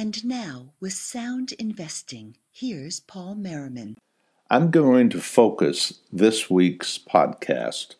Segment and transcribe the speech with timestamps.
[0.00, 3.96] And now, with sound investing, here's Paul Merriman.
[4.48, 7.96] I'm going to focus this week's podcast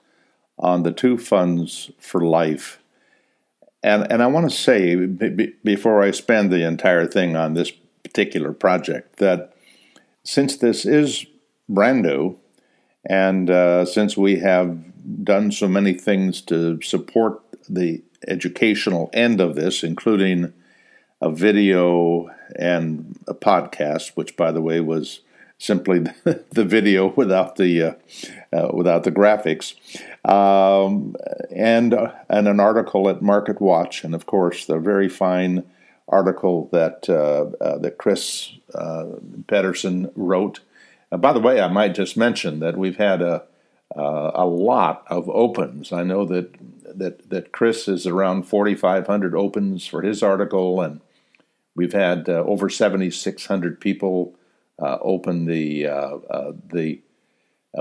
[0.60, 2.78] on the two funds for life.
[3.82, 7.72] And, and I want to say, b- before I spend the entire thing on this
[8.04, 9.52] particular project, that
[10.22, 11.26] since this is
[11.68, 12.38] brand new,
[13.10, 19.56] and uh, since we have done so many things to support the educational end of
[19.56, 20.52] this, including
[21.20, 25.20] a video and a podcast, which, by the way, was
[25.58, 27.92] simply the video without the uh,
[28.52, 29.74] uh, without the graphics,
[30.28, 31.16] um,
[31.54, 35.64] and uh, and an article at Market Watch, and of course the very fine
[36.08, 39.06] article that uh, uh, that Chris uh,
[39.46, 40.60] Pedersen wrote.
[41.10, 43.44] by the way, I might just mention that we've had a
[43.94, 45.92] a lot of opens.
[45.92, 46.54] I know that
[46.94, 51.00] that that Chris is around 4,500 opens for his article, and
[51.78, 54.34] we've had over 7,600 people
[54.80, 57.00] uh, open the uh, uh, the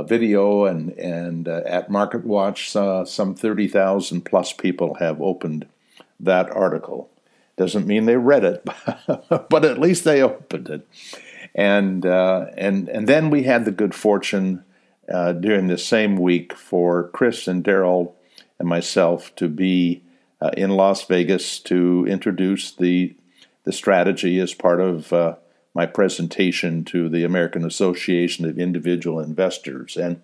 [0.05, 5.67] video, and and at MarketWatch, some thirty thousand plus people have opened
[6.19, 7.09] that article.
[7.55, 8.65] Doesn't mean they read it,
[9.49, 10.87] but at least they opened it.
[11.53, 14.63] And and and then we had the good fortune
[15.07, 18.13] during the same week for Chris and Daryl
[18.57, 20.01] and myself to be
[20.41, 23.15] uh, in Las Vegas to introduce the
[23.67, 25.35] the strategy as part of uh,
[25.75, 30.21] my presentation to the American Association of Individual Investors, and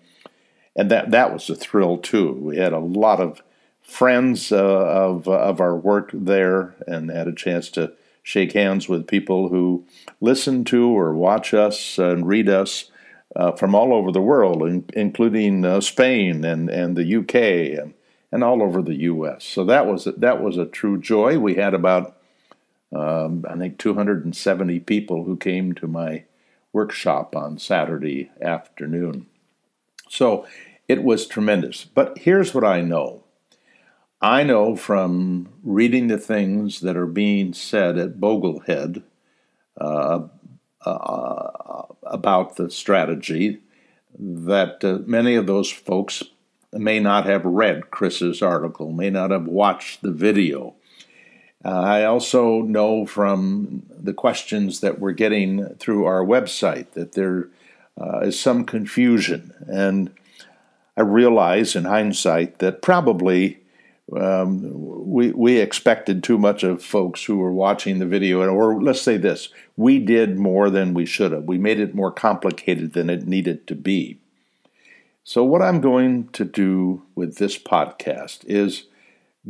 [0.74, 2.32] and that that was a thrill too.
[2.32, 3.42] We had a lot of
[3.82, 7.92] friends uh, of of our work there, and had a chance to
[8.22, 9.84] shake hands with people who
[10.22, 12.90] listen to or watch us and read us
[13.36, 17.92] uh, from all over the world, in, including uh, Spain and and the UK and
[18.32, 19.44] and all over the U.S.
[19.44, 21.38] So that was that was a true joy.
[21.38, 22.16] We had about
[22.94, 26.24] um, I think 270 people who came to my
[26.72, 29.26] workshop on Saturday afternoon.
[30.08, 30.46] So
[30.88, 31.84] it was tremendous.
[31.84, 33.24] But here's what I know
[34.20, 39.02] I know from reading the things that are being said at Boglehead
[39.78, 40.20] uh,
[40.86, 43.60] uh, about the strategy
[44.18, 46.22] that uh, many of those folks
[46.72, 50.74] may not have read Chris's article, may not have watched the video.
[51.64, 57.48] Uh, I also know from the questions that we're getting through our website that there
[57.98, 59.54] uh, is some confusion.
[59.66, 60.10] And
[60.96, 63.58] I realize in hindsight that probably
[64.12, 64.70] um,
[65.06, 69.16] we, we expected too much of folks who were watching the video, or let's say
[69.16, 71.44] this we did more than we should have.
[71.44, 74.18] We made it more complicated than it needed to be.
[75.24, 78.84] So, what I'm going to do with this podcast is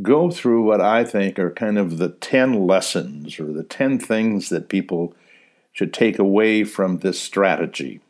[0.03, 4.49] go through what I think are kind of the 10 lessons or the 10 things
[4.49, 5.15] that people
[5.73, 8.01] should take away from this strategy.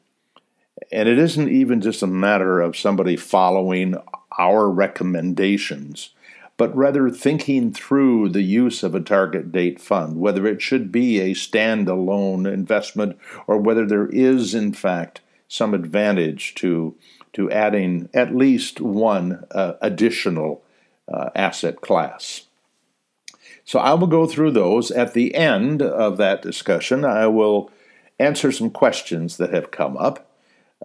[0.93, 3.97] And it isn't even just a matter of somebody following
[4.39, 6.11] our recommendations,
[6.57, 11.21] but rather thinking through the use of a target date fund, whether it should be
[11.21, 16.95] a standalone investment or whether there is, in fact, some advantage to,
[17.33, 20.63] to adding at least one uh, additional
[21.13, 22.47] uh, asset class.
[23.65, 24.91] So I will go through those.
[24.91, 27.71] At the end of that discussion, I will
[28.19, 30.31] answer some questions that have come up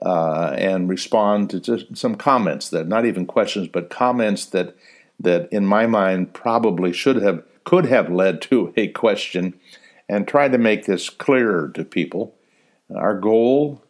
[0.02, 4.76] uh, and respond to some comments that, not even questions, but comments that,
[5.20, 9.60] that in my mind probably should have, could have led to a question
[10.08, 12.34] and try to make this clearer to people.
[12.96, 13.84] Our goal,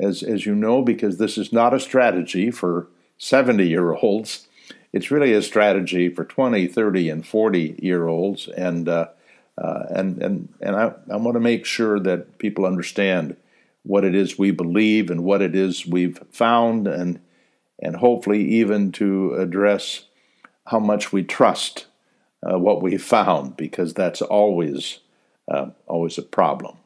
[0.00, 4.48] as, as you know, because this is not a strategy for 70 year olds,
[4.92, 8.48] it's really a strategy for 20, 30, and 40 year olds.
[8.48, 9.08] And, uh,
[9.56, 13.36] uh, and, and, and I, I want to make sure that people understand
[13.82, 17.20] what it is we believe and what it is we've found, and,
[17.78, 20.04] and hopefully even to address
[20.66, 21.86] how much we trust
[22.42, 24.98] uh, what we found, because that's always,
[25.50, 26.76] uh, always a problem.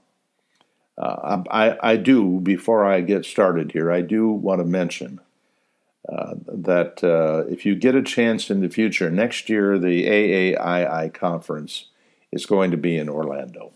[0.96, 5.20] Uh, I, I do, before I get started here, I do want to mention
[6.09, 11.15] uh, that uh, if you get a chance in the future, next year the AAII
[11.15, 11.87] conference
[12.31, 13.73] is going to be in Orlando,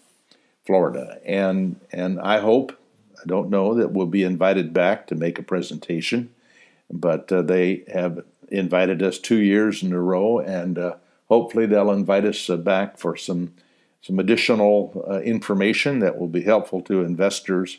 [0.66, 2.78] Florida, and and I hope
[3.16, 6.30] I don't know that we'll be invited back to make a presentation,
[6.90, 10.96] but uh, they have invited us two years in a row, and uh,
[11.28, 13.54] hopefully they'll invite us uh, back for some
[14.02, 17.78] some additional information that will be helpful to investors,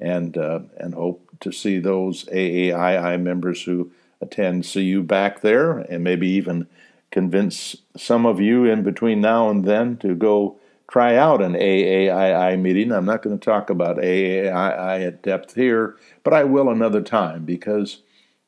[0.00, 6.02] and and hope to see those AAII members who attend see you back there and
[6.02, 6.66] maybe even
[7.10, 10.58] convince some of you in between now and then to go
[10.90, 12.92] try out an AAII meeting.
[12.92, 17.44] I'm not going to talk about AAII at depth here, but I will another time
[17.44, 18.02] because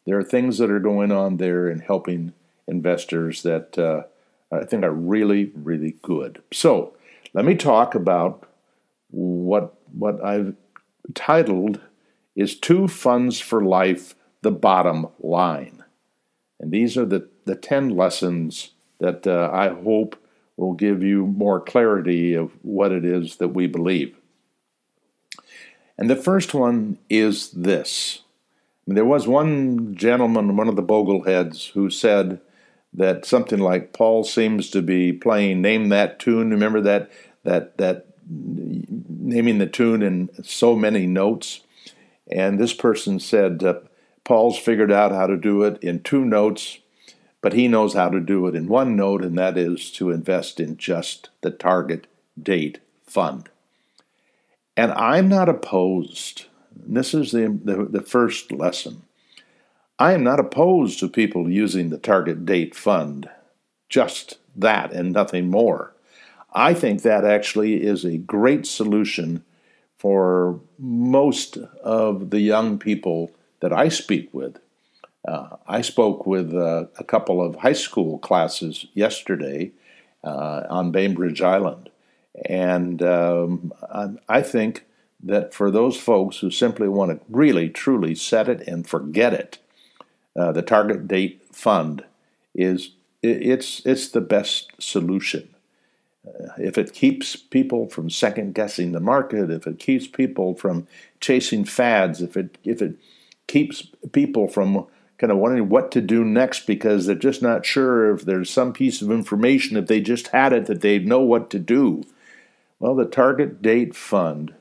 [0.06, 2.32] there are things that are going on there in helping
[2.66, 4.02] investors that uh,
[4.54, 6.42] I think are really, really good.
[6.52, 6.94] So
[7.34, 8.46] let me talk about
[9.10, 10.54] what what I've
[11.14, 11.80] titled
[12.36, 15.84] is two funds for life the bottom line.
[16.60, 20.16] And these are the, the 10 lessons that uh, i hope
[20.56, 24.16] will give you more clarity of what it is that we believe.
[25.96, 28.22] And the first one is this.
[28.86, 32.40] There was one gentleman one of the bogleheads who said
[32.92, 36.50] that something like paul seems to be playing name that tune.
[36.50, 37.10] Remember that
[37.44, 41.60] that that naming the tune in so many notes.
[42.30, 43.80] And this person said, uh,
[44.24, 46.78] Paul's figured out how to do it in two notes,
[47.40, 50.60] but he knows how to do it in one note, and that is to invest
[50.60, 52.06] in just the target
[52.40, 53.48] date fund.
[54.76, 56.46] And I'm not opposed.
[56.74, 59.02] This is the, the, the first lesson.
[59.98, 63.28] I am not opposed to people using the target date fund,
[63.88, 65.94] just that and nothing more.
[66.52, 69.44] I think that actually is a great solution
[69.98, 74.58] for most of the young people that I speak with.
[75.26, 79.72] Uh, I spoke with uh, a couple of high school classes yesterday
[80.24, 81.90] uh, on Bainbridge Island.
[82.46, 83.72] And um,
[84.28, 84.86] I think
[85.22, 89.58] that for those folks who simply want to really, truly set it and forget it,
[90.38, 92.04] uh, the target date fund
[92.54, 95.48] is it's it's the best solution
[96.58, 100.86] if it keeps people from second guessing the market, if it keeps people from
[101.20, 102.96] chasing fads, if it if it
[103.46, 104.86] keeps people from
[105.18, 108.72] kind of wondering what to do next because they're just not sure if there's some
[108.72, 112.04] piece of information if they just had it that they'd know what to do.
[112.78, 114.54] Well, the target date fund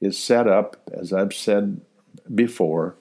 [0.00, 1.80] is set up, as I've said
[2.32, 2.94] before,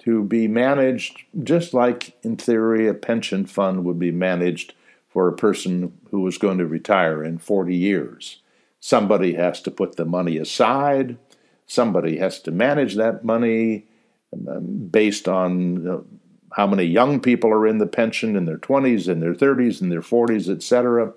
[0.00, 4.72] to be managed just like in theory a pension fund would be managed
[5.10, 8.40] for a person who was going to retire in 40 years.
[8.78, 11.18] Somebody has to put the money aside,
[11.66, 13.86] somebody has to manage that money
[14.32, 16.06] um, based on
[16.52, 19.88] how many young people are in the pension in their 20s, in their 30s, in
[19.88, 21.12] their 40s, etc.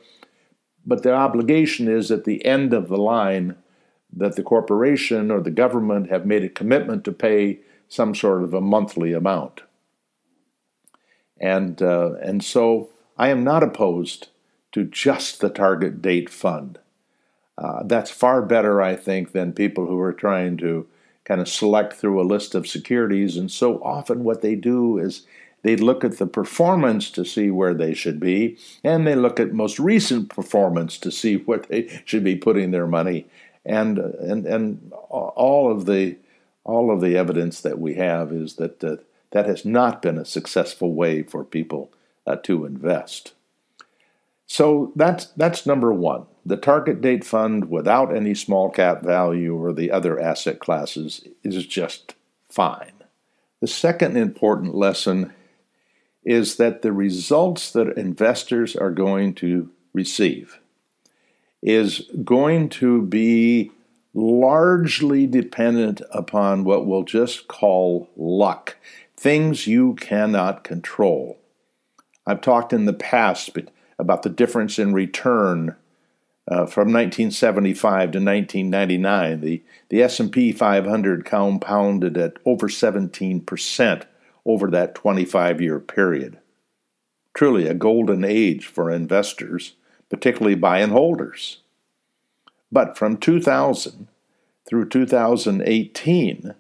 [0.86, 3.56] But the obligation is at the end of the line
[4.16, 8.54] that the corporation or the government have made a commitment to pay some sort of
[8.54, 9.62] a monthly amount.
[11.40, 14.30] And, uh, and so I am not opposed
[14.72, 16.80] to just the target date fund.
[17.58, 20.88] Uh, that's far better, I think, than people who are trying to
[21.24, 23.38] kind of select through a list of securities.
[23.38, 25.26] And so often, what they do is
[25.62, 29.54] they look at the performance to see where they should be, and they look at
[29.54, 33.28] most recent performance to see where they should be putting their money.
[33.66, 36.18] And and and all of the
[36.66, 38.98] all of the evidence that we have is that uh,
[39.32, 41.92] that has not been a successful way for people
[42.26, 43.34] uh, to invest.
[44.46, 46.26] So that's that's number one.
[46.46, 51.66] The target date fund without any small cap value or the other asset classes is
[51.66, 52.16] just
[52.50, 52.92] fine.
[53.62, 55.34] The second important lesson
[56.26, 60.60] is that the results that investors are going to receive
[61.62, 63.72] is going to be
[64.14, 68.78] largely dependent upon what we'll just call luck,
[69.16, 71.40] things you cannot control.
[72.26, 73.58] I've talked in the past
[74.00, 75.76] about the difference in return
[76.48, 79.42] uh, from 1975 to 1999.
[79.42, 84.04] The, the S&P 500 compounded at over 17%
[84.46, 86.40] over that 25-year period.
[87.34, 89.76] Truly a golden age for investors,
[90.10, 91.60] particularly buy and holders.
[92.72, 94.08] But from 2000
[94.68, 96.54] through 2018,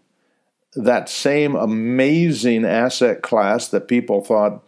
[0.75, 4.63] that same amazing asset class that people thought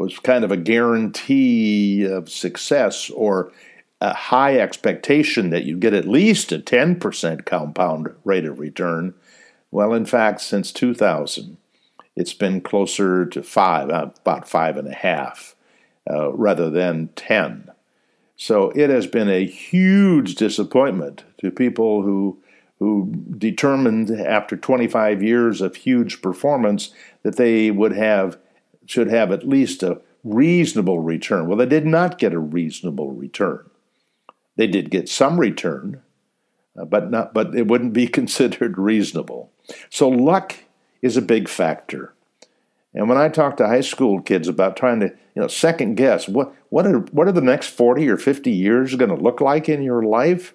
[0.00, 3.52] was kind of a guarantee of success or
[4.00, 9.12] a high expectation that you'd get at least a 10% compound rate of return.
[9.70, 11.58] Well, in fact, since 2000,
[12.16, 15.54] it's been closer to five, uh, about five and a half,
[16.10, 17.70] uh, rather than 10.
[18.36, 22.38] So it has been a huge disappointment to people who
[22.78, 28.38] who determined after 25 years of huge performance that they would have
[28.90, 31.46] should have at least a reasonable return.
[31.46, 33.70] Well, they did not get a reasonable return.
[34.56, 36.02] They did get some return,
[36.78, 39.52] uh, but not but it wouldn't be considered reasonable.
[39.88, 40.56] So luck
[41.02, 42.14] is a big factor.
[42.92, 46.28] And when I talk to high school kids about trying to, you know, second guess
[46.28, 49.68] what what are what are the next 40 or 50 years going to look like
[49.68, 50.52] in your life?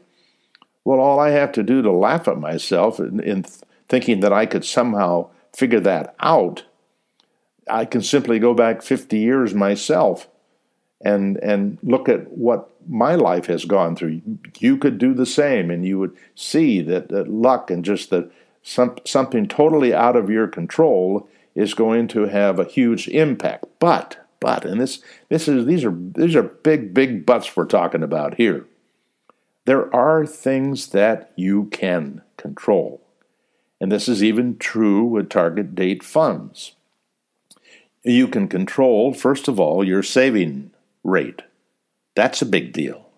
[0.83, 3.45] Well, all I have to do to laugh at myself in, in
[3.87, 6.63] thinking that I could somehow figure that out,
[7.69, 10.27] I can simply go back 50 years myself
[11.01, 14.21] and and look at what my life has gone through.
[14.59, 18.31] You could do the same, and you would see that, that luck and just that
[18.63, 23.65] some, something totally out of your control is going to have a huge impact.
[23.79, 28.03] But but and this this is these are these are big big buts we're talking
[28.03, 28.65] about here.
[29.65, 33.01] There are things that you can control.
[33.81, 36.75] And this is even true with target date funds.
[38.05, 40.69] You can control, first of all, your saving
[41.03, 41.41] rate.
[42.15, 43.09] That's a big deal.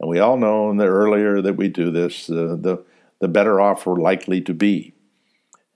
[0.00, 2.84] And we all know the earlier that we do this, uh, the,
[3.20, 4.94] the better off we're likely to be.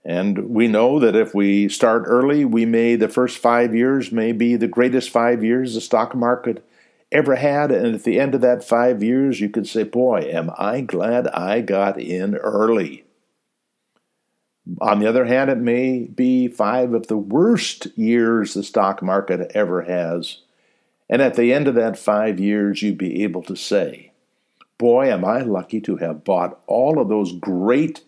[0.05, 4.33] And we know that if we start early, we may, the first five years may
[4.33, 6.67] be the greatest five years the stock market
[7.13, 7.71] ever had.
[7.71, 11.29] And at the end of that five years, you could say, Boy, am I glad
[11.29, 13.05] I got in early.
[14.81, 19.51] On the other hand, it may be five of the worst years the stock market
[19.55, 20.39] ever has.
[21.09, 24.13] And at the end of that five years, you'd be able to say,
[24.79, 28.03] Boy, am I lucky to have bought all of those great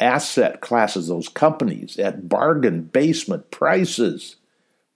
[0.00, 4.36] asset classes, those companies at bargain basement prices.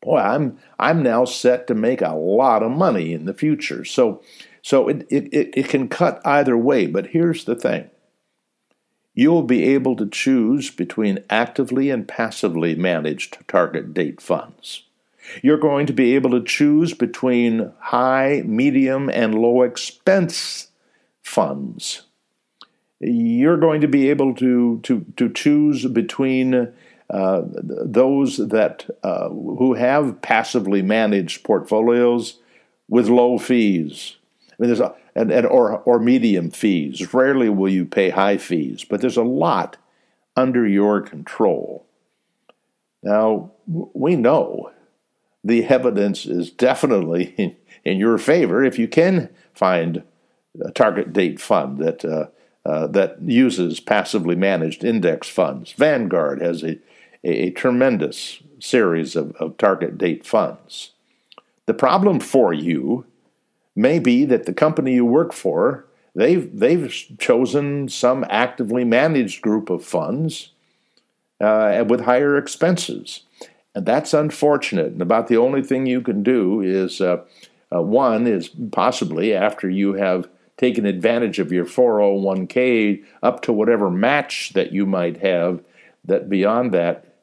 [0.03, 3.85] Boy, I'm I'm now set to make a lot of money in the future.
[3.85, 4.23] So
[4.63, 7.91] so it, it, it can cut either way, but here's the thing
[9.14, 14.83] you will be able to choose between actively and passively managed target date funds.
[15.42, 20.68] You're going to be able to choose between high, medium, and low expense
[21.23, 22.02] funds.
[23.00, 26.73] You're going to be able to, to, to choose between
[27.11, 32.38] uh, those that uh, who have passively managed portfolios
[32.88, 34.16] with low fees.
[34.50, 37.12] I mean, there's a and, and or or medium fees.
[37.14, 39.76] Rarely will you pay high fees, but there's a lot
[40.37, 41.87] under your control.
[43.02, 44.71] Now we know
[45.42, 50.02] the evidence is definitely in, in your favor if you can find
[50.64, 52.26] a target date fund that uh,
[52.66, 55.73] uh, that uses passively managed index funds.
[55.73, 56.78] Vanguard has a,
[57.23, 60.92] a, a tremendous series of, of target date funds.
[61.66, 63.04] The problem for you
[63.76, 69.71] may be that the company you work for they've they've chosen some actively managed group
[69.71, 70.50] of funds
[71.40, 73.23] uh, with higher expenses,
[73.75, 74.93] and that's unfortunate.
[74.93, 77.25] And about the only thing you can do is uh,
[77.75, 83.90] uh, one is possibly after you have taken advantage of your 401k up to whatever
[83.90, 85.62] match that you might have.
[86.04, 87.16] That beyond that,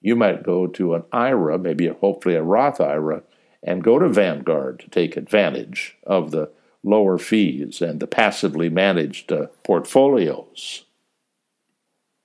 [0.00, 3.22] you might go to an IRA, maybe hopefully a Roth IRA,
[3.64, 6.50] and go to Vanguard to take advantage of the
[6.84, 10.84] lower fees and the passively managed uh, portfolios.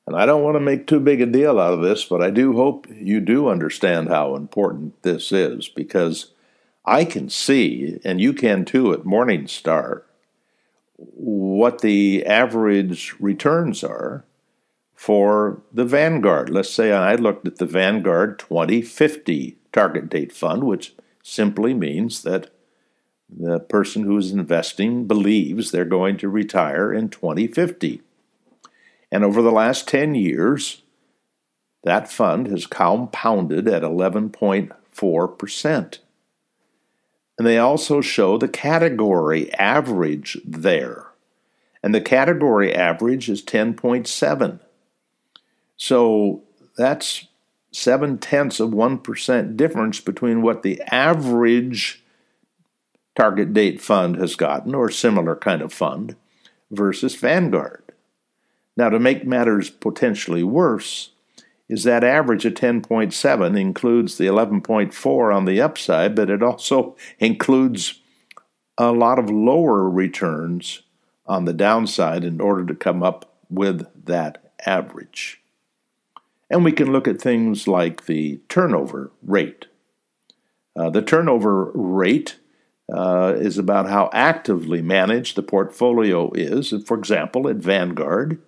[0.06, 2.30] And I don't want to make too big a deal out of this, but I
[2.30, 6.32] do hope you do understand how important this is because
[6.84, 10.02] I can see, and you can too at Morningstar,
[10.96, 14.26] what the average returns are
[14.96, 16.50] for the Vanguard.
[16.50, 20.96] Let's say I looked at the Vanguard 2050 target date fund, which
[21.30, 22.50] simply means that
[23.30, 28.02] the person who is investing believes they're going to retire in 2050.
[29.12, 30.82] And over the last 10 years,
[31.84, 36.00] that fund has compounded at 11.4%.
[37.38, 41.06] And they also show the category average there.
[41.82, 44.60] And the category average is 10.7.
[45.78, 46.44] So
[46.76, 47.29] that's
[47.72, 52.04] seven tenths of 1% difference between what the average
[53.16, 56.16] target date fund has gotten, or similar kind of fund,
[56.72, 57.84] versus Vanguard.
[58.78, 61.12] Now, to make matters potentially worse,
[61.68, 68.02] is that average of 10.7 includes the 11.4 on the upside, but it also includes
[68.78, 70.82] a lot of lower returns
[71.26, 75.42] on the downside in order to come up with that average.
[76.50, 79.68] And we can look at things like the turnover rate.
[80.76, 82.38] Uh, the turnover rate
[82.92, 86.74] uh, is about how actively managed the portfolio is.
[86.86, 88.42] For example, at Vanguard,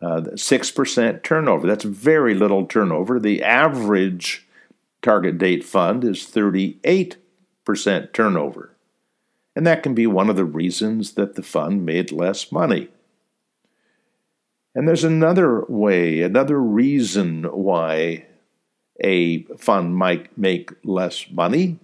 [0.00, 1.66] uh, 6% turnover.
[1.66, 3.18] That's very little turnover.
[3.18, 4.46] The average
[5.02, 7.16] target date fund is 38%
[8.12, 8.70] turnover.
[9.56, 12.88] And that can be one of the reasons that the fund made less money.
[14.74, 18.26] And there's another way, another reason why
[19.02, 21.78] a fund might make less money.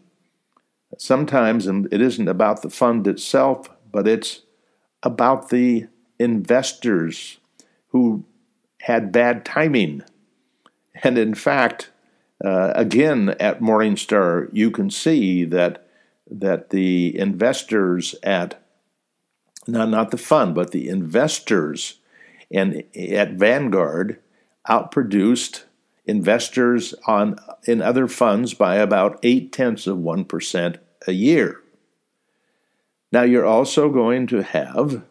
[0.98, 4.42] Sometimes it isn't about the fund itself, but it's
[5.02, 5.86] about the
[6.18, 7.38] investors
[7.88, 8.24] who
[8.82, 10.02] had bad timing.
[11.02, 11.90] And in fact,
[12.44, 15.86] uh, again at Morningstar, you can see that
[16.32, 18.62] that the investors at
[19.66, 21.99] not not the fund, but the investors
[22.52, 24.20] and at Vanguard
[24.68, 25.64] outproduced
[26.06, 31.60] investors on in other funds by about eight tenths of one percent a year.
[33.12, 35.02] Now you're also going to have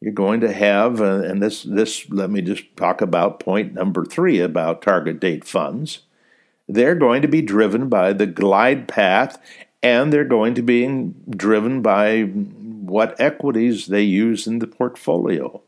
[0.00, 4.04] you're going to have uh, and this this let me just talk about point number
[4.04, 6.00] 3 about target date funds.
[6.68, 9.40] They're going to be driven by the glide path
[9.82, 15.62] and they're going to be driven by what equities they use in the portfolio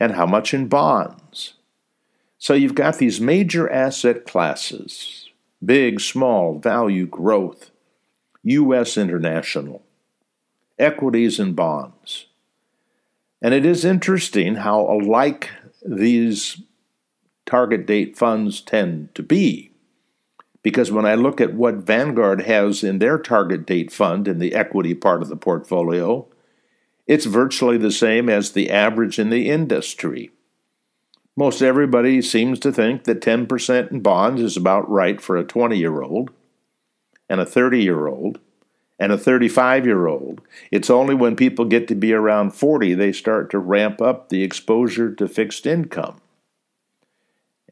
[0.00, 1.54] and how much in bonds.
[2.38, 5.28] So you've got these major asset classes
[5.62, 7.70] big, small, value, growth,
[8.44, 8.96] U.S.
[8.96, 9.82] international,
[10.78, 12.26] equities and bonds.
[13.42, 15.50] And it is interesting how alike
[15.84, 16.62] these
[17.44, 19.70] target date funds tend to be.
[20.62, 24.54] Because when I look at what Vanguard has in their target date fund in the
[24.54, 26.26] equity part of the portfolio,
[27.10, 30.30] it's virtually the same as the average in the industry.
[31.36, 35.76] Most everybody seems to think that 10% in bonds is about right for a 20
[35.76, 36.30] year old
[37.28, 38.38] and a 30 year old
[38.96, 40.40] and a 35 year old.
[40.70, 44.44] It's only when people get to be around 40 they start to ramp up the
[44.44, 46.20] exposure to fixed income.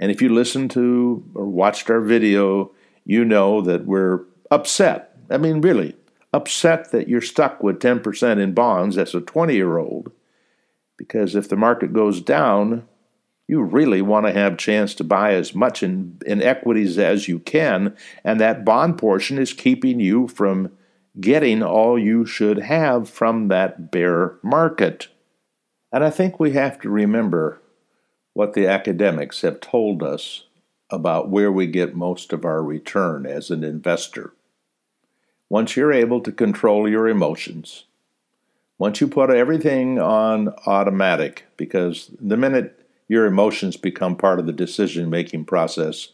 [0.01, 2.73] And if you listen to or watched our video,
[3.05, 5.17] you know that we're upset.
[5.31, 5.95] I mean, really,
[6.33, 10.13] upset that you're stuck with 10% in bonds as a 20 year old.
[10.97, 12.87] Because if the market goes down,
[13.47, 17.29] you really want to have a chance to buy as much in, in equities as
[17.29, 20.71] you can, and that bond portion is keeping you from
[21.19, 25.09] getting all you should have from that bear market.
[25.91, 27.63] And I think we have to remember
[28.35, 30.45] what the academics have told us
[30.91, 34.35] about where we get most of our return as an investor.
[35.49, 37.85] Once you're able to control your emotions,
[38.79, 44.53] once you put everything on automatic, because the minute your emotions become part of the
[44.53, 46.09] decision making process,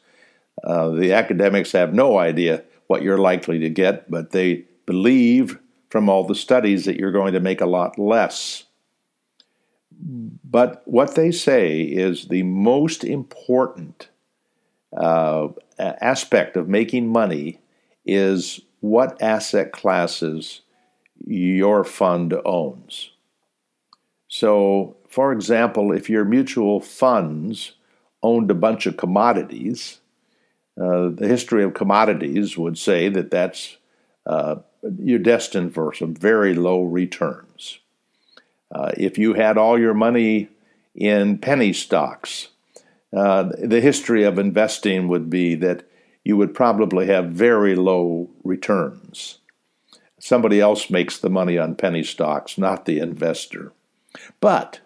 [0.62, 5.58] uh, the academics have no idea what you're likely to get, but they believe
[5.90, 8.64] from all the studies that you're going to make a lot less.
[10.00, 14.08] But what they say is the most important
[14.96, 17.58] uh, aspect of making money
[18.06, 20.60] is what asset classes
[21.26, 23.12] your fund owns.
[24.28, 27.72] So, for example, if your mutual funds
[28.22, 30.00] owned a bunch of commodities,
[30.78, 33.78] uh, the history of commodities would say that that's
[34.26, 34.56] uh,
[34.98, 37.78] you're destined for some very low returns.
[38.70, 40.48] Uh, if you had all your money
[40.94, 42.48] in penny stocks,
[43.16, 45.88] uh, the history of investing would be that
[46.24, 49.38] you would probably have very low returns.
[50.18, 53.72] Somebody else makes the money on penny stocks, not the investor.
[54.40, 54.80] But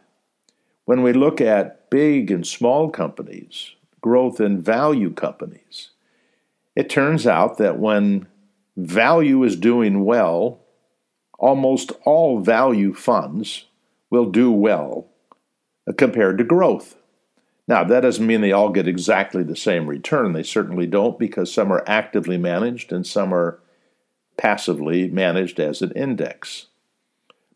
[0.85, 5.90] when we look at big and small companies, growth and value companies,
[6.74, 8.27] it turns out that when
[8.77, 10.61] value is doing well,
[11.38, 13.66] almost all value funds
[14.11, 15.07] will do well
[15.88, 16.96] uh, compared to growth.
[17.68, 20.33] Now, that doesn't mean they all get exactly the same return.
[20.33, 23.61] They certainly don't because some are actively managed and some are
[24.38, 26.66] passively managed as an index.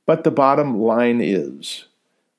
[0.04, 1.86] But the bottom line is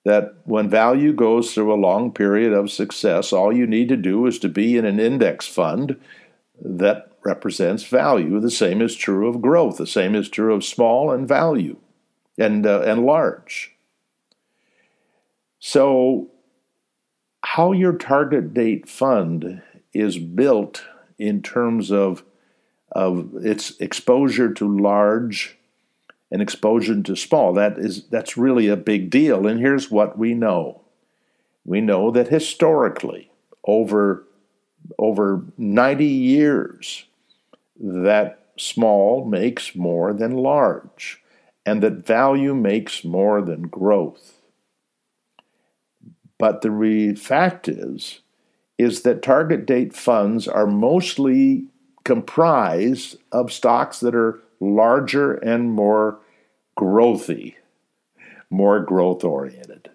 [0.05, 4.27] that when value goes through a long period of success, all you need to do
[4.27, 5.99] is to be in an index fund
[6.61, 8.39] that represents value.
[8.39, 9.77] The same is true of growth.
[9.77, 11.77] The same is true of small and value
[12.37, 13.71] and, uh, and large.
[15.57, 16.29] So,
[17.53, 19.61] how your target date fund
[19.93, 20.83] is built
[21.19, 22.23] in terms of,
[22.93, 25.55] of its exposure to large
[26.31, 29.45] and exposure to small, that is, that's really a big deal.
[29.45, 30.81] And here's what we know
[31.63, 33.29] we know that historically,
[33.65, 34.25] over,
[34.97, 37.05] over 90 years,
[37.79, 41.21] that small makes more than large,
[41.67, 44.39] and that value makes more than growth.
[46.43, 48.19] But the re- fact is,
[48.77, 51.67] is that target date funds are mostly
[52.03, 56.19] comprised of stocks that are larger and more
[56.77, 57.55] growthy,
[58.49, 59.89] more growth oriented.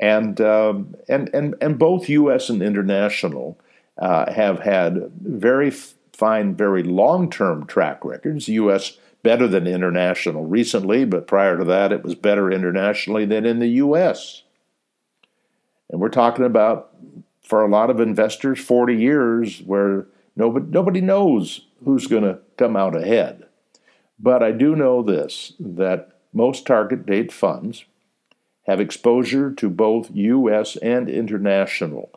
[0.00, 3.58] And, um, and, and, and both US and international
[3.98, 8.48] uh, have had very fine, very long term track records.
[8.48, 8.96] U.S.
[9.22, 13.68] better than international recently, but prior to that, it was better internationally than in the
[13.84, 14.44] U.S.
[15.92, 16.90] And we're talking about,
[17.42, 22.76] for a lot of investors, 40 years where nobody, nobody knows who's going to come
[22.76, 23.44] out ahead.
[24.18, 27.84] But I do know this that most target date funds
[28.66, 30.76] have exposure to both U.S.
[30.76, 32.10] and international.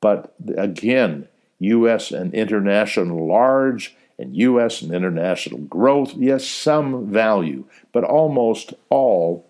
[0.00, 2.10] But again, U.S.
[2.10, 4.82] and international large and U.S.
[4.82, 9.46] and international growth, yes, some value, but almost all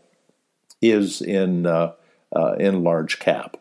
[0.83, 1.93] is in, uh,
[2.35, 3.57] uh, in large cap.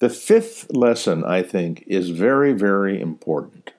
[0.00, 3.72] The fifth lesson, I think, is very, very important.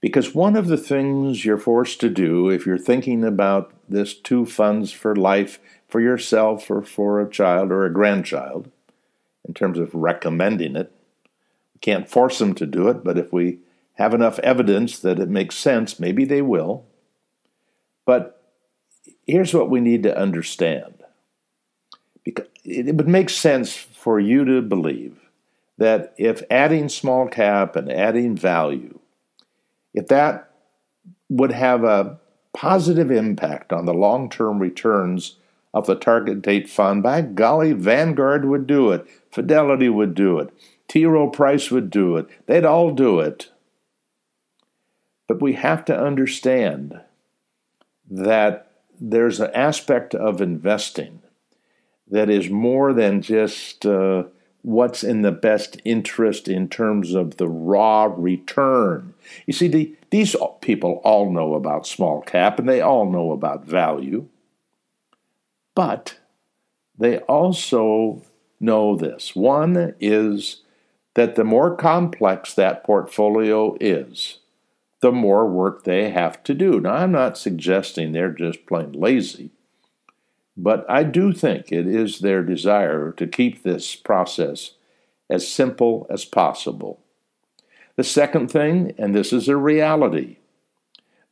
[0.00, 4.44] Because one of the things you're forced to do if you're thinking about this two
[4.44, 8.70] funds for life for yourself or for a child or a grandchild,
[9.46, 10.90] in terms of recommending it,
[11.74, 13.58] we can't force them to do it, but if we
[13.94, 16.84] have enough evidence that it makes sense, maybe they will.
[18.04, 18.42] But
[19.26, 21.01] here's what we need to understand.
[22.64, 25.18] It would make sense for you to believe
[25.78, 28.98] that if adding small cap and adding value
[29.94, 30.50] if that
[31.28, 32.18] would have a
[32.52, 35.36] positive impact on the long term returns
[35.74, 40.50] of the target date fund, by golly, Vanguard would do it, Fidelity would do it,
[40.88, 41.06] T.
[41.06, 43.50] Rowe Price would do it, they'd all do it.
[45.28, 47.00] But we have to understand
[48.10, 48.70] that
[49.00, 51.22] there's an aspect of investing
[52.12, 54.24] that is more than just uh,
[54.60, 59.14] what's in the best interest in terms of the raw return.
[59.46, 63.64] You see, the, these people all know about small cap and they all know about
[63.64, 64.28] value,
[65.74, 66.18] but
[66.98, 68.22] they also
[68.60, 69.34] know this.
[69.34, 70.62] One is
[71.14, 74.38] that the more complex that portfolio is,
[75.00, 76.78] the more work they have to do.
[76.78, 79.50] Now, I'm not suggesting they're just plain lazy.
[80.56, 84.72] But I do think it is their desire to keep this process
[85.30, 87.00] as simple as possible.
[87.96, 90.36] The second thing, and this is a reality,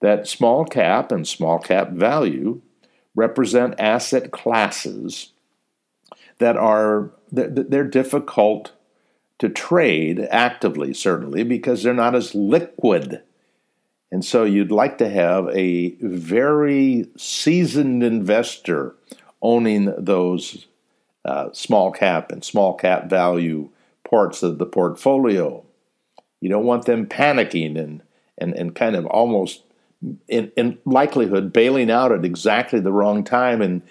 [0.01, 2.63] that small cap and small cap value
[3.15, 5.33] represent asset classes
[6.39, 8.73] that are they're difficult
[9.39, 13.23] to trade actively certainly because they're not as liquid
[14.13, 18.95] and so you'd like to have a very seasoned investor
[19.41, 20.67] owning those
[21.25, 23.69] uh, small cap and small cap value
[24.09, 25.65] parts of the portfolio.
[26.41, 28.03] You don't want them panicking and,
[28.39, 29.63] and, and kind of almost
[30.29, 33.83] in, in likelihood bailing out at exactly the wrong time and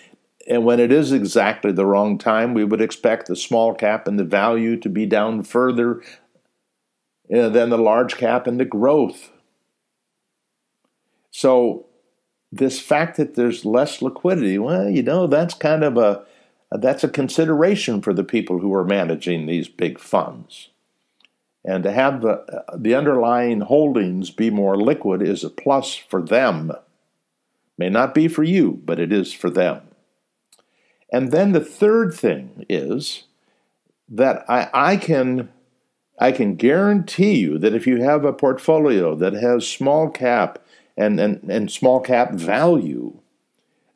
[0.47, 4.17] and when it is exactly the wrong time, we would expect the small cap and
[4.17, 6.01] the value to be down further
[7.31, 9.29] uh, than the large cap and the growth.
[11.31, 11.85] So,
[12.51, 16.25] this fact that there's less liquidity, well, you know, that's kind of a
[16.71, 20.69] that's a consideration for the people who are managing these big funds.
[21.65, 26.71] And to have the, the underlying holdings be more liquid is a plus for them.
[27.77, 29.81] May not be for you, but it is for them.
[31.11, 33.23] And then the third thing is
[34.07, 35.49] that I, I can
[36.21, 40.59] I can guarantee you that if you have a portfolio that has small cap
[40.99, 43.17] and, and, and small cap value,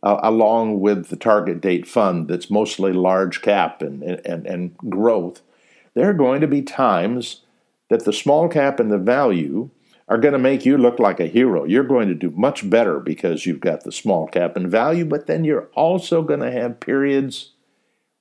[0.01, 5.41] uh, along with the target date fund that's mostly large cap and, and, and growth,
[5.93, 7.41] there are going to be times
[7.89, 9.69] that the small cap and the value
[10.07, 11.65] are going to make you look like a hero.
[11.65, 15.27] You're going to do much better because you've got the small cap and value, but
[15.27, 17.51] then you're also going to have periods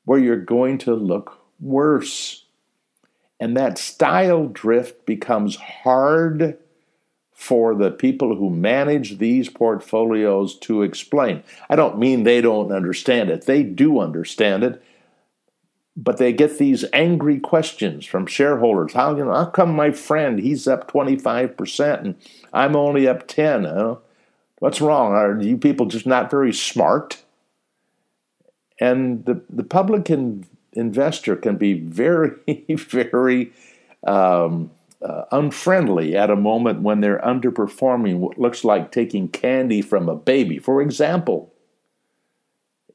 [0.05, 2.45] where you're going to look worse.
[3.41, 6.59] And that style drift becomes hard
[7.33, 11.43] for the people who manage these portfolios to explain.
[11.69, 14.83] I don't mean they don't understand it, they do understand it.
[15.95, 18.95] But they get these angry questions from shareholders.
[18.95, 22.15] How, you know, how come my friend he's up 25% and
[22.51, 23.65] I'm only up 10?
[23.65, 23.97] Huh?
[24.59, 25.13] What's wrong?
[25.13, 27.23] Are you people just not very smart?
[28.81, 32.31] And the, the public in, investor can be very,
[32.75, 33.53] very
[34.07, 34.71] um,
[35.05, 40.15] uh, unfriendly at a moment when they're underperforming what looks like taking candy from a
[40.15, 40.59] baby.
[40.59, 41.53] For example,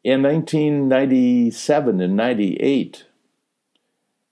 [0.03, 3.05] in 1997 and 98,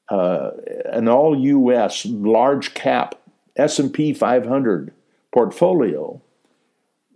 [0.09, 0.51] uh,
[0.85, 2.05] an all U.S.
[2.05, 3.15] large cap
[3.57, 4.93] S&P 500
[5.33, 6.21] portfolio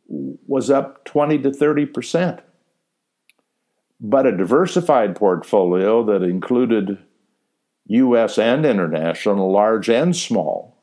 [0.09, 2.39] was up 20 to 30 percent.
[4.01, 6.97] But a diversified portfolio that included
[7.89, 8.37] U.S.
[8.37, 10.77] and international, large and small,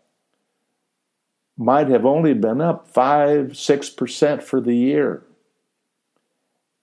[1.56, 5.22] might have only been up 5 6% for the year.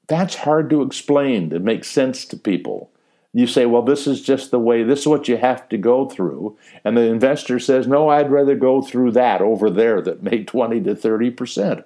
[0.07, 2.91] That's hard to explain to make sense to people.
[3.33, 6.07] You say, well, this is just the way, this is what you have to go
[6.07, 6.57] through.
[6.85, 10.81] And the investor says, no, I'd rather go through that over there that made 20
[10.83, 11.83] to 30%.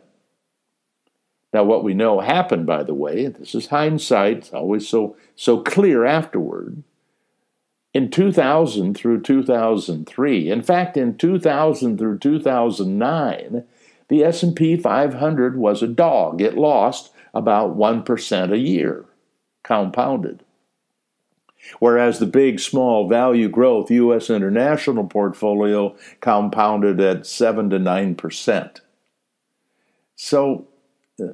[1.54, 5.62] Now, what we know happened, by the way, this is hindsight, it's always so, so
[5.64, 6.84] clear afterward.
[7.98, 13.64] In 2000 through 2003, in fact, in 2000 through 2009,
[14.08, 16.40] the S&P 500 was a dog.
[16.40, 19.06] It lost about 1% a year,
[19.64, 20.44] compounded.
[21.80, 24.30] Whereas the big, small value growth U.S.
[24.30, 28.80] international portfolio compounded at 7 to 9%.
[30.16, 30.68] So
[31.20, 31.30] uh,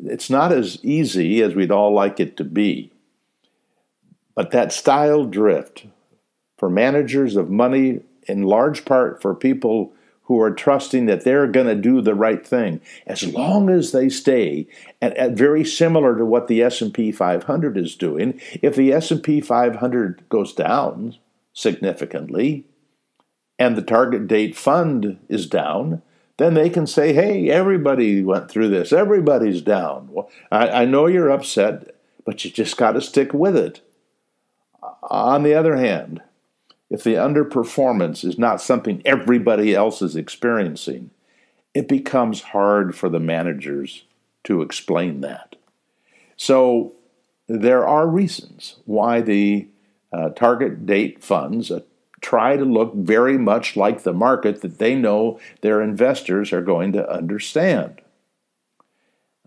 [0.00, 2.92] it's not as easy as we'd all like it to be.
[4.34, 5.86] But that style drift
[6.62, 7.98] for managers of money,
[8.28, 9.92] in large part for people
[10.26, 12.80] who are trusting that they're going to do the right thing.
[13.04, 14.68] As long as they stay
[15.00, 20.22] at, at, very similar to what the S&P 500 is doing if the S&P 500
[20.28, 21.16] goes down
[21.52, 22.64] significantly
[23.58, 26.00] and the target date fund is down
[26.36, 28.92] then they can say hey everybody went through this.
[28.92, 30.08] Everybody's down.
[30.12, 33.80] Well, I, I know you're upset but you just got to stick with it.
[35.10, 36.22] On the other hand
[36.92, 41.08] if the underperformance is not something everybody else is experiencing,
[41.72, 44.04] it becomes hard for the managers
[44.44, 45.56] to explain that.
[46.36, 46.92] So
[47.48, 49.68] there are reasons why the
[50.12, 51.80] uh, target date funds uh,
[52.20, 56.92] try to look very much like the market that they know their investors are going
[56.92, 58.02] to understand.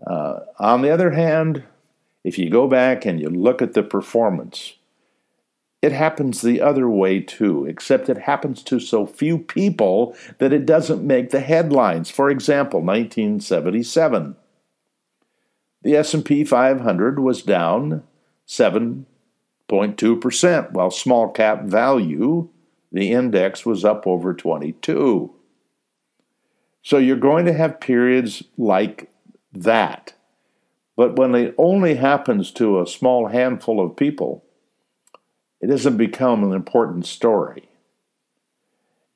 [0.04, 1.62] Uh, on the other hand,
[2.24, 4.74] if you go back and you look at the performance
[5.82, 10.66] it happens the other way too, except it happens to so few people that it
[10.66, 12.10] doesn't make the headlines.
[12.10, 14.34] For example, 1977.
[15.82, 18.02] The S&P 500 was down
[18.48, 22.48] 7.2%, while small cap value,
[22.90, 25.32] the index was up over 22.
[26.82, 29.10] So you're going to have periods like
[29.52, 30.14] that.
[30.96, 34.44] But when it only happens to a small handful of people,
[35.60, 37.68] it doesn't become an important story.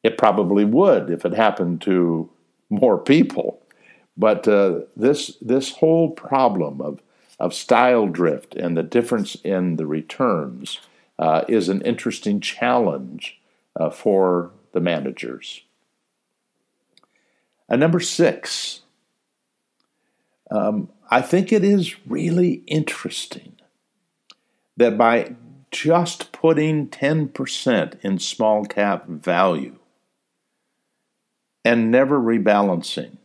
[0.03, 2.31] It probably would if it happened to
[2.71, 3.63] more people.
[4.17, 7.01] But uh, this, this whole problem of,
[7.39, 10.81] of style drift and the difference in the returns
[11.19, 13.41] uh, is an interesting challenge
[13.79, 15.63] uh, for the managers.
[17.69, 18.81] And number six,
[20.51, 23.57] um, I think it is really interesting
[24.77, 25.35] that by
[25.71, 29.77] just putting 10% in small cap value
[31.65, 33.17] and never rebalancing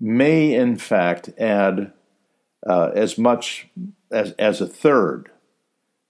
[0.00, 1.92] may, in fact, add
[2.66, 3.68] uh, as much
[4.10, 5.30] as, as a third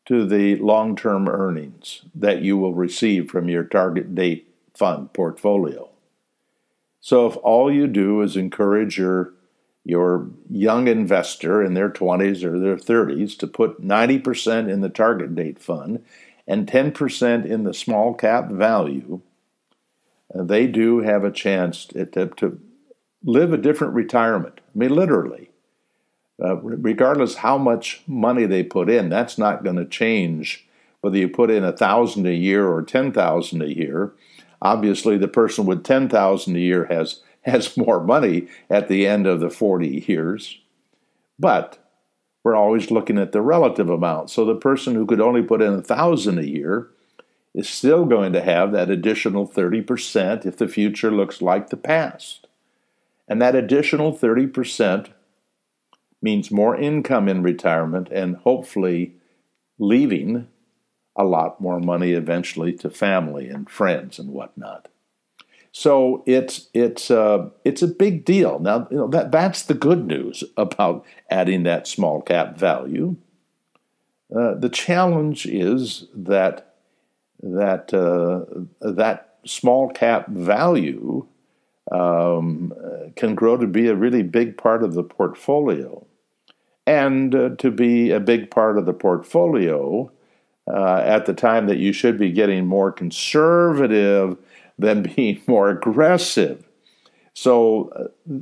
[0.06, 5.88] to the long term earnings that you will receive from your target date fund portfolio.
[7.00, 9.32] So, if all you do is encourage your
[9.86, 15.36] your young investor in their 20s or their 30s to put 90% in the target
[15.36, 16.04] date fund
[16.48, 19.20] and 10% in the small cap value,
[20.34, 22.60] uh, they do have a chance to, to,
[23.24, 24.60] live a different retirement.
[24.74, 25.50] I mean, literally.
[26.42, 30.68] Uh, regardless how much money they put in, that's not going to change
[31.00, 34.12] whether you put in a thousand a year or ten thousand a year.
[34.60, 39.26] Obviously, the person with ten thousand a year has has more money at the end
[39.26, 40.58] of the 40 years.
[41.38, 41.78] But
[42.44, 44.30] we're always looking at the relative amount.
[44.30, 46.90] So the person who could only put in a thousand a year
[47.54, 52.46] is still going to have that additional 30% if the future looks like the past.
[53.28, 55.08] And that additional 30%
[56.22, 59.16] means more income in retirement and hopefully
[59.78, 60.48] leaving
[61.16, 64.88] a lot more money eventually to family and friends and whatnot.
[65.78, 68.58] So it's it's uh, it's a big deal.
[68.60, 73.16] Now you know that that's the good news about adding that small cap value.
[74.34, 76.76] Uh, the challenge is that
[77.42, 78.46] that uh,
[78.80, 81.26] that small cap value
[81.92, 82.72] um,
[83.14, 86.06] can grow to be a really big part of the portfolio,
[86.86, 90.10] and uh, to be a big part of the portfolio
[90.66, 94.38] uh, at the time that you should be getting more conservative
[94.78, 96.64] than being more aggressive.
[97.34, 98.38] So uh,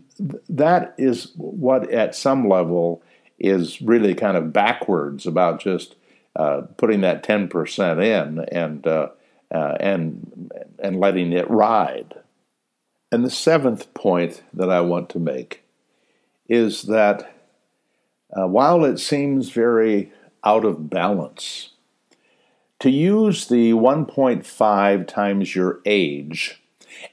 [0.48, 3.02] that is what, at some level,
[3.38, 5.96] is really kind of backwards about just
[6.36, 9.08] uh, putting that ten percent in and uh,
[9.52, 12.14] uh, and and letting it ride.
[13.10, 15.64] And the seventh point that I want to make
[16.48, 17.34] is that
[18.36, 20.12] uh, while it seems very
[20.44, 21.70] out of balance,
[22.84, 26.60] to use the 1.5 times your age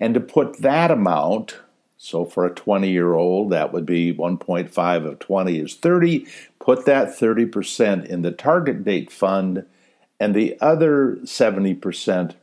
[0.02, 1.60] and to put that amount,
[1.96, 6.28] so for a 20 year old, that would be 1.5 of 20 is 30,
[6.60, 9.66] put that 30% in the target date fund
[10.20, 12.36] and the other 70%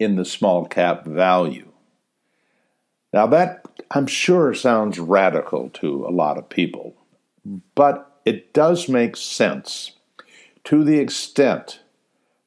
[0.00, 1.70] in the small cap value.
[3.12, 6.96] Now, that I'm sure sounds radical to a lot of people,
[7.76, 9.92] but it does make sense
[10.64, 11.78] to the extent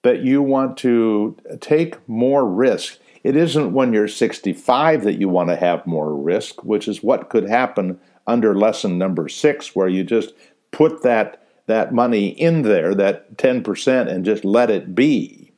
[0.03, 2.99] that you want to take more risk.
[3.23, 7.29] It isn't when you're 65 that you want to have more risk, which is what
[7.29, 10.33] could happen under lesson number six, where you just
[10.71, 15.51] put that, that money in there, that 10%, and just let it be.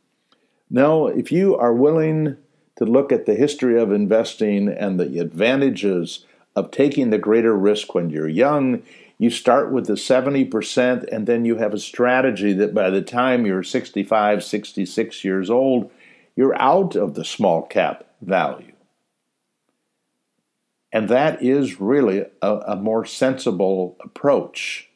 [0.70, 2.38] No, if you are willing
[2.78, 6.26] to look at the history of investing and the advantages
[6.56, 8.82] of taking the greater risk when you're young.
[9.22, 13.46] You start with the 70%, and then you have a strategy that by the time
[13.46, 15.92] you're 65, 66 years old,
[16.36, 18.72] you're out of the small cap value.
[20.92, 24.90] And that is really a, a more sensible approach.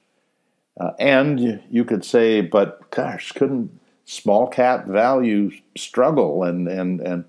[0.79, 7.25] Uh, and you could say, but gosh, couldn't small cap value struggle and, and, and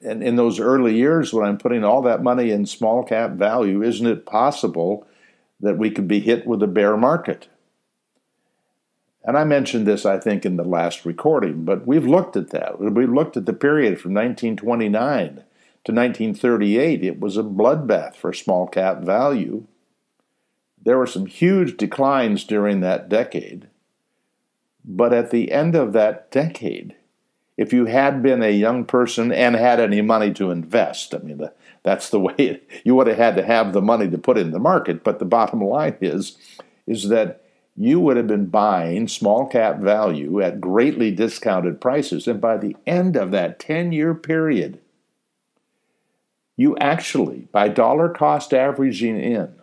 [0.00, 3.82] and in those early years when I'm putting all that money in small cap value,
[3.82, 5.06] isn't it possible
[5.62, 7.48] that we could be hit with a bear market?
[9.24, 12.80] And I mentioned this, I think, in the last recording, but we've looked at that.
[12.80, 15.44] We've looked at the period from 1929
[15.84, 17.04] to 1938.
[17.04, 19.64] It was a bloodbath for small cap value.
[20.84, 23.68] There were some huge declines during that decade.
[24.84, 26.96] But at the end of that decade,
[27.62, 31.14] if you had been a young person and had any money to invest.
[31.14, 31.52] I mean, the,
[31.84, 34.50] that's the way it, you would have had to have the money to put in
[34.50, 35.04] the market.
[35.04, 36.36] But the bottom line is,
[36.88, 37.44] is that
[37.76, 42.26] you would have been buying small cap value at greatly discounted prices.
[42.26, 44.80] And by the end of that 10 year period,
[46.56, 49.54] you actually, by dollar cost averaging in,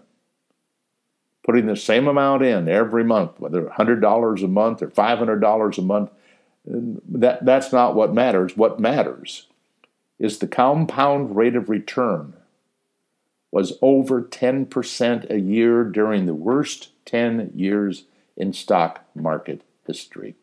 [1.43, 6.12] putting the same amount in every month, whether $100 a month or $500 a month,
[6.69, 8.55] that, that's not what matters.
[8.55, 9.47] What matters
[10.19, 12.34] is the compound rate of return
[13.51, 18.03] was over 10% a year during the worst 10 years
[18.38, 20.36] in stock market history.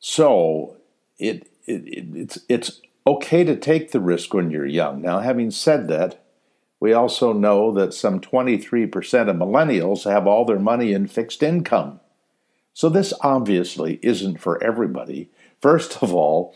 [0.00, 0.76] So
[1.18, 5.00] it, it, it, it's, it's okay to take the risk when you're young.
[5.02, 6.24] Now, having said that,
[6.80, 12.00] we also know that some 23% of millennials have all their money in fixed income.
[12.80, 15.28] So this obviously isn't for everybody.
[15.60, 16.54] First of all,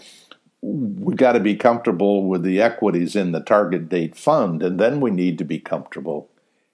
[0.62, 5.02] we've got to be comfortable with the equities in the target date fund, and then
[5.02, 6.30] we need to be comfortable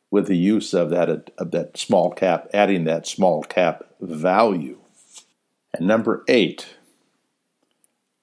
[0.09, 4.79] with the use of that of that small cap, adding that small cap value.
[5.75, 6.77] And number eight,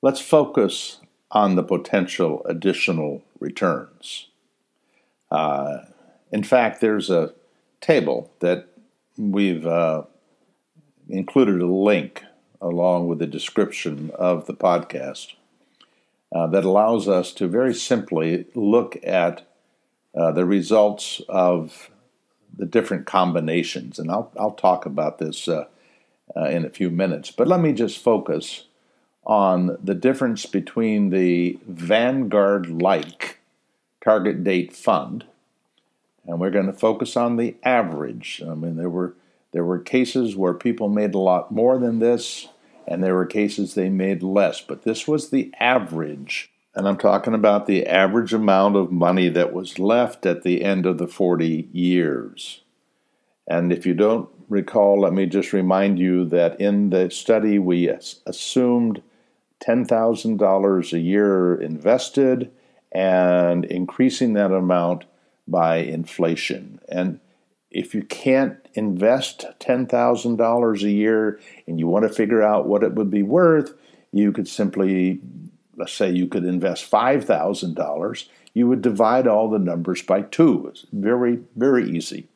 [0.02, 4.30] let's focus on the potential additional returns.
[5.30, 5.80] Uh,
[6.32, 7.34] in fact, there's a
[7.82, 8.70] table that
[9.18, 10.04] we've uh,
[11.10, 12.24] included a link
[12.62, 15.34] along with the description of the podcast
[16.34, 19.48] uh, that allows us to very simply look at
[20.16, 21.90] uh, the results of
[22.56, 24.00] the different combinations.
[24.00, 25.66] And I'll, I'll talk about this uh,
[26.36, 27.32] uh in a few minutes.
[27.32, 28.66] But let me just focus
[29.26, 33.40] on the difference between the Vanguard like
[34.02, 35.26] target date fund,
[36.26, 38.42] and we're going to focus on the average.
[38.46, 39.14] I mean, there were
[39.58, 42.48] there were cases where people made a lot more than this,
[42.88, 46.52] and there were cases they made less, but this was the average.
[46.76, 50.86] And I'm talking about the average amount of money that was left at the end
[50.86, 52.62] of the 40 years.
[53.48, 57.90] And if you don't recall, let me just remind you that in the study we
[57.90, 59.02] assumed
[59.66, 62.52] $10,000 a year invested
[62.92, 65.06] and increasing that amount
[65.48, 66.80] by inflation.
[66.88, 67.22] And
[67.78, 72.96] if you can't invest $10,000 a year and you want to figure out what it
[72.96, 73.76] would be worth,
[74.12, 75.20] you could simply,
[75.76, 80.68] let's say you could invest $5,000, you would divide all the numbers by two.
[80.70, 82.28] It's very, very easy.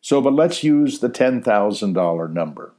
[0.00, 2.72] So, but let's use the $10,000 number.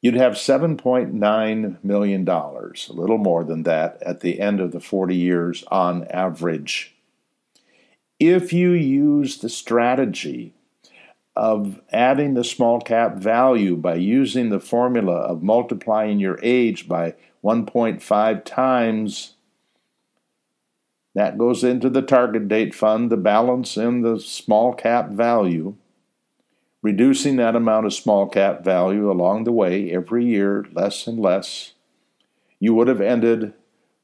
[0.00, 5.14] You'd have $7.9 million, a little more than that, at the end of the 40
[5.14, 6.95] years on average
[8.18, 10.54] if you use the strategy
[11.34, 17.14] of adding the small cap value by using the formula of multiplying your age by
[17.44, 19.34] 1.5 times
[21.14, 25.76] That goes into the target date fund, the balance in the small cap value,
[26.82, 31.72] reducing that amount of small cap value along the way every year, less and less.
[32.60, 33.54] You would have ended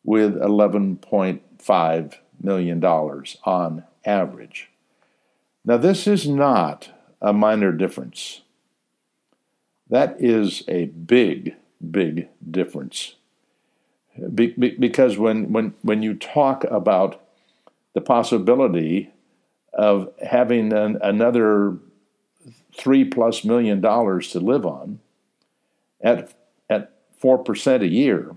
[0.03, 4.71] with $11.5 million on average.
[5.65, 6.91] Now, this is not
[7.21, 8.43] a minor difference.
[9.89, 11.55] That is a big,
[11.91, 13.17] big difference.
[14.35, 17.23] Be, be, because when, when, when you talk about
[17.95, 19.11] the possibility
[19.73, 21.79] of having an, another
[22.77, 24.99] three plus million dollars to live on
[26.01, 26.35] at,
[26.69, 26.93] at
[27.23, 28.35] 4% a year,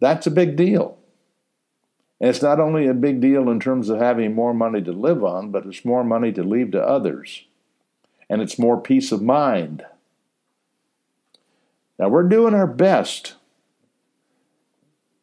[0.00, 0.95] that's a big deal.
[2.20, 5.22] And it's not only a big deal in terms of having more money to live
[5.22, 7.44] on, but it's more money to leave to others.
[8.28, 9.84] And it's more peace of mind.
[11.98, 13.34] Now, we're doing our best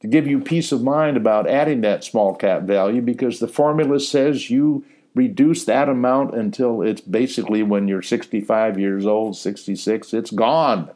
[0.01, 3.99] to give you peace of mind about adding that small cap value because the formula
[3.99, 4.85] says you
[5.15, 10.91] reduce that amount until it's basically when you're 65 years old, 66, it's gone.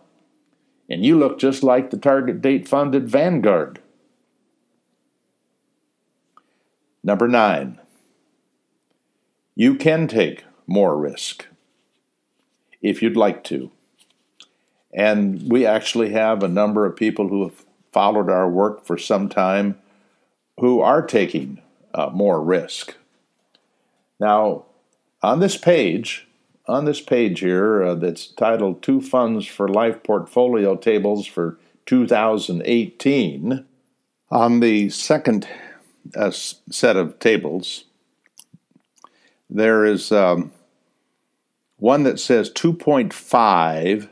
[0.89, 3.79] And you look just like the target date funded Vanguard.
[7.07, 7.79] Number nine,
[9.55, 11.47] you can take more risk
[12.81, 13.71] if you'd like to.
[14.93, 19.29] And we actually have a number of people who have followed our work for some
[19.29, 19.79] time
[20.59, 21.61] who are taking
[21.93, 22.97] uh, more risk.
[24.19, 24.65] Now,
[25.23, 26.27] on this page,
[26.67, 33.63] on this page here uh, that's titled Two Funds for Life Portfolio Tables for 2018,
[34.29, 35.47] on the second
[36.15, 37.85] uh, set of tables,
[39.49, 40.51] there is um,
[41.77, 44.09] one that says 2.5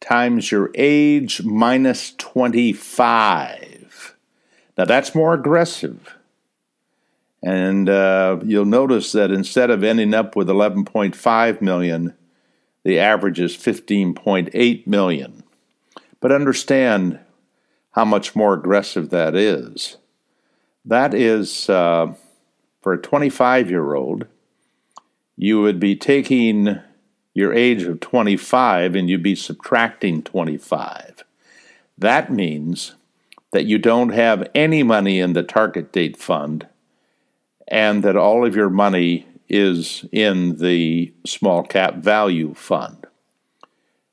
[0.00, 4.14] times your age minus 25.
[4.76, 6.16] Now that's more aggressive.
[7.42, 12.14] And uh, you'll notice that instead of ending up with 11.5 million,
[12.84, 15.42] the average is 15.8 million.
[16.20, 17.18] But understand
[17.92, 19.98] how much more aggressive that is.
[20.84, 22.14] That is, uh,
[22.82, 24.26] for a 25 year old,
[25.36, 26.78] you would be taking
[27.32, 31.24] your age of 25 and you'd be subtracting 25.
[31.98, 32.94] That means
[33.52, 36.66] that you don't have any money in the target date fund
[37.68, 43.06] and that all of your money is in the small cap value fund.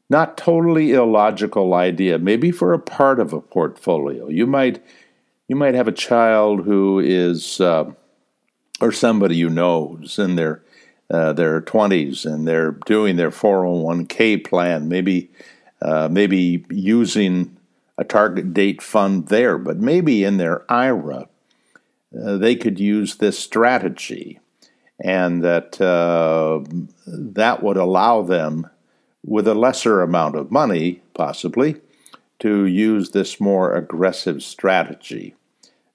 [0.09, 4.27] Not totally illogical idea, maybe for a part of a portfolio.
[4.29, 4.83] You might
[5.51, 7.83] you might have a child who is uh,
[8.79, 10.63] or somebody you know who's in their
[11.09, 15.29] uh, their 20s and they're doing their 401k plan, maybe
[15.81, 17.57] uh, maybe using
[17.97, 21.27] a target date fund there, but maybe in their IRA,
[22.17, 24.39] uh, they could use this strategy,
[25.03, 26.63] and that uh,
[27.05, 28.69] that would allow them,
[29.21, 31.75] with a lesser amount of money, possibly,
[32.39, 35.35] to use this more aggressive strategy.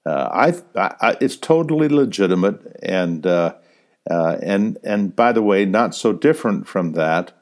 [0.07, 3.55] Uh, I, I, it's totally legitimate and uh,
[4.09, 7.33] uh, and and by the way, not so different from that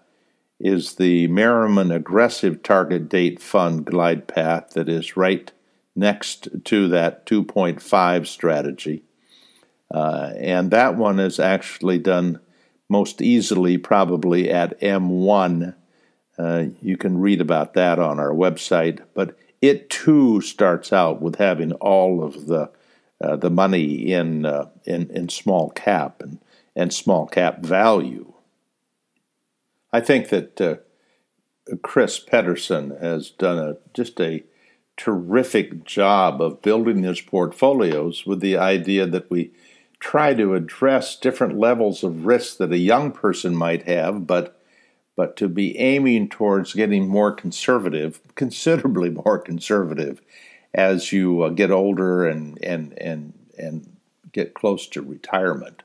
[0.60, 5.52] is the Merriman Aggressive Target Date Fund glide path that is right
[5.96, 9.04] next to that 2.5 strategy.
[9.94, 12.40] Uh, and that one is actually done
[12.90, 15.76] most easily, probably at M1.
[16.40, 19.38] Uh, you can read about that on our website, but
[19.68, 22.72] it too starts out with having all of the
[23.22, 26.40] uh, the money in, uh, in in small cap, and
[26.76, 28.34] and small cap value.
[29.94, 30.76] I think that uh,
[31.82, 34.44] Chris Pedersen has done a just a
[34.98, 39.52] terrific job of building his portfolios with the idea that we
[40.00, 44.55] try to address different levels of risk that a young person might have, but
[45.16, 50.22] but to be aiming towards getting more conservative, considerably more conservative,
[50.74, 53.96] as you uh, get older and and and and
[54.32, 55.84] get close to retirement.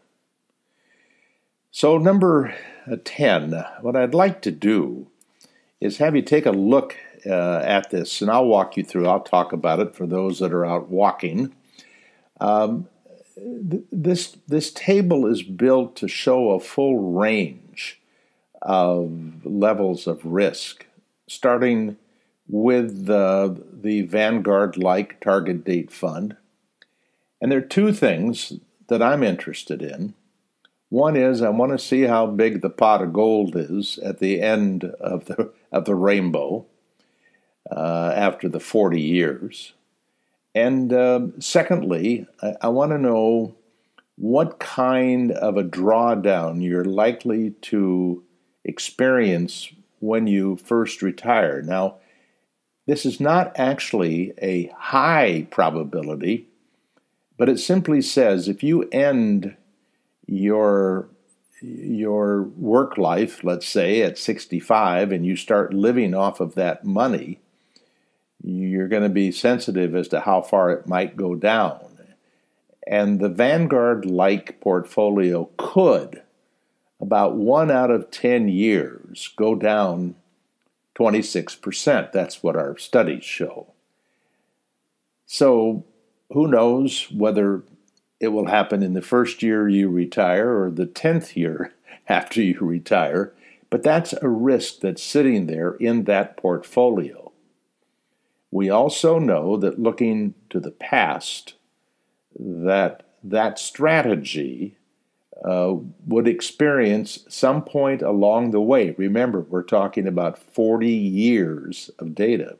[1.71, 2.53] So, number
[2.91, 5.07] uh, 10, what I'd like to do
[5.81, 9.07] is have you take a look uh, at this, and I'll walk you through.
[9.07, 11.55] I'll talk about it for those that are out walking.
[12.41, 12.89] Um,
[13.37, 18.00] th- this, this table is built to show a full range
[18.63, 20.87] of levels of risk,
[21.29, 21.97] starting
[22.49, 26.37] with the, the Vanguard like target date fund.
[27.41, 28.55] And there are two things
[28.89, 30.15] that I'm interested in.
[30.91, 34.41] One is I want to see how big the pot of gold is at the
[34.43, 36.67] end of the of the rainbow
[37.71, 39.73] uh, after the 40 years.
[40.55, 43.55] And uh, secondly, I, I want to know
[44.17, 48.23] what kind of a drawdown you're likely to
[48.71, 51.61] experience when you first retire.
[51.61, 51.97] Now,
[52.87, 56.47] this is not actually a high probability,
[57.37, 59.57] but it simply says if you end
[60.27, 61.09] your
[61.63, 67.39] your work life, let's say at 65, and you start living off of that money,
[68.43, 71.81] you're going to be sensitive as to how far it might go down.
[72.87, 76.23] And the Vanguard like portfolio could,
[77.01, 80.15] about one out of 10 years, go down
[80.97, 82.13] 26%.
[82.13, 83.73] That's what our studies show.
[85.27, 85.85] So,
[86.33, 87.63] who knows whether
[88.21, 91.73] it will happen in the first year you retire or the 10th year
[92.09, 93.33] after you retire,
[93.71, 97.33] but that's a risk that's sitting there in that portfolio.
[98.51, 101.55] We also know that looking to the past,
[102.39, 104.77] that that strategy
[105.45, 105.75] uh,
[106.07, 108.95] would experience some point along the way.
[108.99, 112.59] Remember, we're talking about 40 years of data,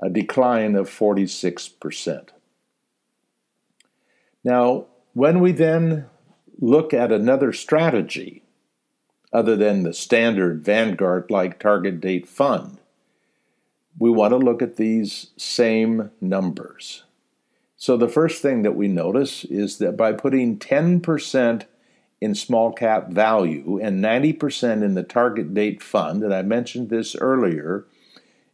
[0.00, 2.30] a decline of 46%.
[4.44, 6.06] Now, when we then
[6.58, 8.42] look at another strategy,
[9.32, 12.78] other than the standard Vanguard like target date fund,
[13.98, 17.04] we want to look at these same numbers.
[17.82, 21.64] So, the first thing that we notice is that by putting 10%
[22.20, 27.16] in small cap value and 90% in the target date fund, and I mentioned this
[27.16, 27.84] earlier,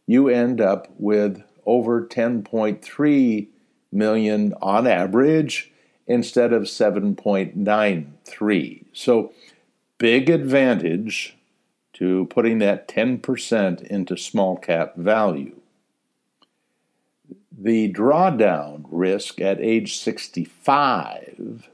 [0.07, 3.47] you end up with over 10.3
[3.91, 5.71] million on average
[6.07, 8.85] instead of 7.93.
[8.93, 9.31] So,
[9.99, 11.37] big advantage
[11.93, 15.58] to putting that 10% into small cap value.
[17.61, 21.69] The drawdown risk at age 65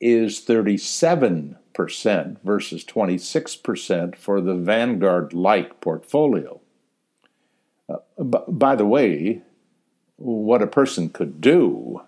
[0.00, 1.56] is 37%
[2.42, 6.58] versus 26% for the Vanguard like portfolio.
[7.86, 9.42] Uh, b- by the way,
[10.16, 12.00] what a person could do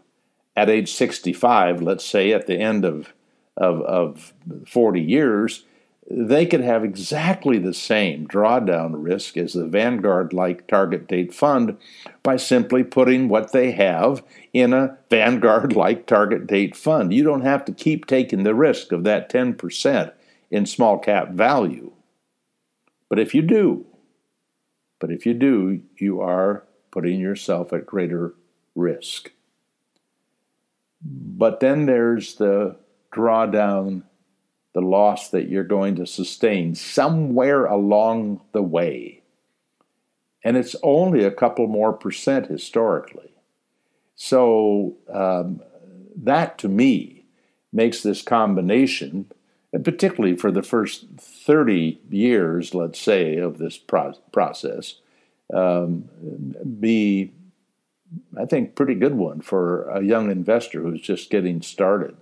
[0.56, 3.12] at age 65, let's say at the end of,
[3.58, 4.32] of, of
[4.66, 5.64] 40 years,
[6.10, 11.76] they could have exactly the same drawdown risk as the Vanguard like target date fund
[12.22, 17.12] by simply putting what they have in a Vanguard like target date fund.
[17.12, 20.12] You don't have to keep taking the risk of that 10%
[20.50, 21.92] in small cap value.
[23.10, 23.86] But if you do,
[24.98, 28.34] but if you do, you are putting yourself at greater
[28.74, 29.32] risk.
[31.02, 32.76] But then there's the
[33.12, 34.02] drawdown,
[34.74, 39.22] the loss that you're going to sustain somewhere along the way.
[40.44, 43.30] And it's only a couple more percent historically.
[44.14, 45.62] So um,
[46.16, 47.24] that to me
[47.72, 49.26] makes this combination,
[49.72, 54.96] and particularly for the first 30 years, let's say, of this pro- process,
[55.52, 56.08] um,
[56.80, 57.32] be
[58.38, 62.16] I think, pretty good one for a young investor who's just getting started.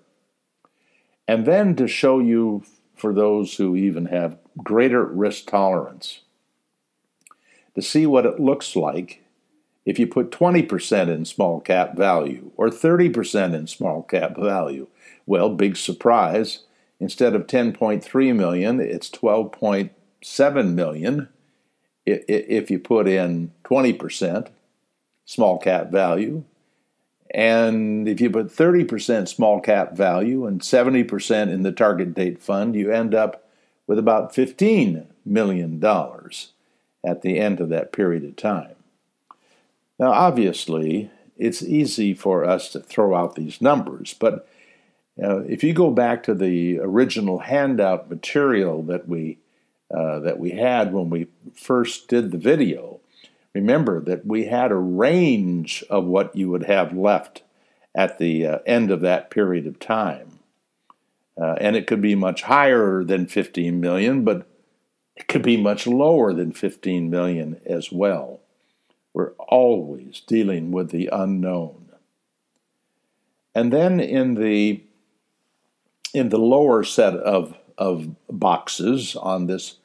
[1.28, 2.64] And then to show you,
[2.94, 6.20] for those who even have greater risk tolerance,
[7.74, 9.22] to see what it looks like
[9.84, 14.86] if you put 20% in small cap value or 30% in small cap value.
[15.26, 16.64] Well, big surprise.
[16.98, 21.28] Instead of 10.3 million, it's 12.7 million
[22.06, 24.48] if you put in 20%
[25.24, 26.44] small cap value.
[27.32, 32.74] And if you put 30% small cap value and 70% in the target date fund,
[32.74, 33.48] you end up
[33.86, 35.84] with about $15 million
[37.04, 38.74] at the end of that period of time.
[39.98, 44.48] Now, obviously, it's easy for us to throw out these numbers, but
[45.22, 49.38] uh, if you go back to the original handout material that we
[49.94, 52.95] uh, that we had when we first did the video,
[53.56, 57.42] remember that we had a range of what you would have left
[57.94, 60.38] at the uh, end of that period of time.
[61.40, 64.46] Uh, and it could be much higher than 15 million, but
[65.16, 68.40] it could be much lower than 15 million as well.
[69.14, 71.88] We're always dealing with the unknown.
[73.54, 74.82] And then in the
[76.12, 79.76] in the lower set of, of boxes on this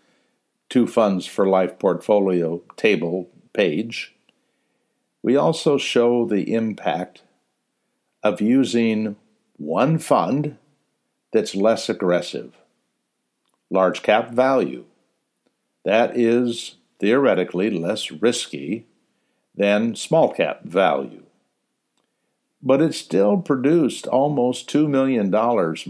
[0.69, 4.15] two funds for life portfolio table page,
[5.23, 7.23] we also show the impact
[8.23, 9.15] of using
[9.57, 10.57] one fund
[11.31, 12.55] that's less aggressive.
[13.69, 14.85] Large cap value.
[15.85, 18.85] That is theoretically less risky
[19.55, 21.23] than small cap value.
[22.61, 25.31] But it still produced almost $2 million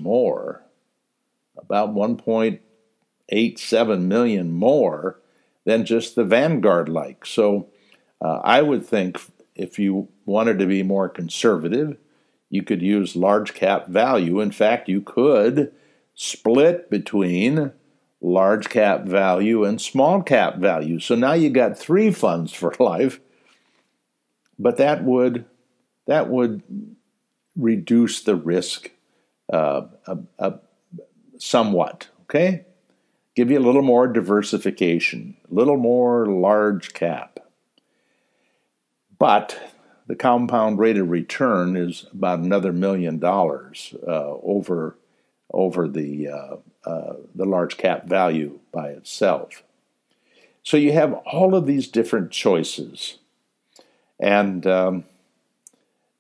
[0.02, 0.62] more,
[1.58, 5.21] about 1.87 million more
[5.66, 7.26] than just the Vanguard like.
[7.26, 7.70] So
[8.24, 9.20] uh, I would think
[9.56, 11.98] if you wanted to be more conservative,
[12.50, 14.40] you could use large cap value.
[14.40, 15.72] In fact, you could
[16.14, 17.72] split between
[18.22, 21.00] large cap value and small cap value.
[21.00, 23.20] So now you got three funds for life,
[24.60, 25.46] but that would
[26.08, 26.62] that would
[27.56, 28.92] reduce the risk
[29.52, 29.84] uh,
[30.40, 30.52] uh,
[31.38, 32.10] somewhat.
[32.24, 32.66] Okay,
[33.36, 37.40] give you a little more diversification, a little more large cap,
[39.18, 39.72] but
[40.08, 44.98] the compound rate of return is about another million dollars uh, over
[45.54, 46.56] over the uh,
[46.86, 49.64] uh, the large cap value by itself.
[50.64, 53.20] So you have all of these different choices,
[54.20, 55.04] and um,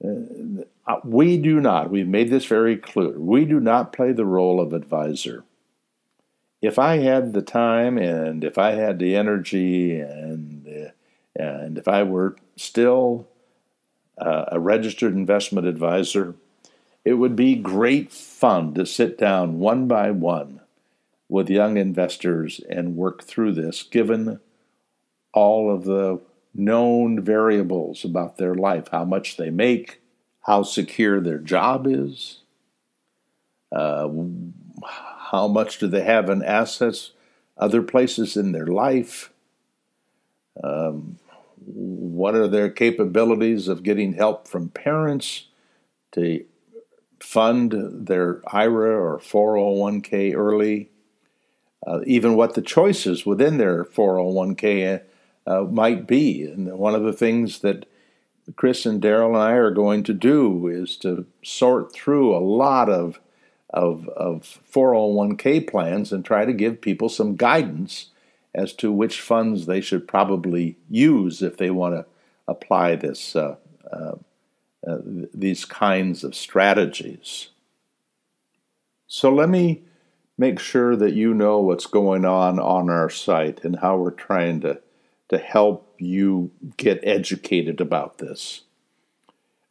[0.03, 1.89] uh, we do not.
[1.91, 3.19] We've made this very clear.
[3.19, 5.43] We do not play the role of advisor.
[6.61, 10.91] If I had the time and if I had the energy and
[11.35, 13.27] and if I were still
[14.17, 16.35] uh, a registered investment advisor,
[17.03, 20.61] it would be great fun to sit down one by one
[21.29, 24.39] with young investors and work through this, given
[25.33, 26.19] all of the
[26.53, 30.01] known variables about their life how much they make,
[30.41, 32.39] how secure their job is,
[33.71, 34.09] uh,
[35.31, 37.11] how much do they have in assets,
[37.57, 39.31] other places in their life.
[40.61, 41.17] Um,
[41.65, 45.47] what are their capabilities of getting help from parents
[46.13, 46.43] to
[47.21, 47.73] fund
[48.07, 50.89] their IRA or 401k early,
[51.87, 55.01] uh, even what the choices within their 401k
[55.47, 56.43] uh, might be.
[56.43, 57.85] And one of the things that
[58.55, 62.89] Chris and Daryl and I are going to do is to sort through a lot
[62.89, 63.19] of,
[63.73, 68.07] of, of 401k plans and try to give people some guidance
[68.53, 72.05] as to which funds they should probably use if they want to
[72.47, 73.55] apply this uh,
[73.91, 74.15] uh,
[74.85, 74.97] uh,
[75.33, 77.49] these kinds of strategies.
[79.07, 79.83] So let me
[80.37, 84.61] make sure that you know what's going on on our site and how we're trying
[84.61, 84.81] to,
[85.29, 88.61] to help you get educated about this.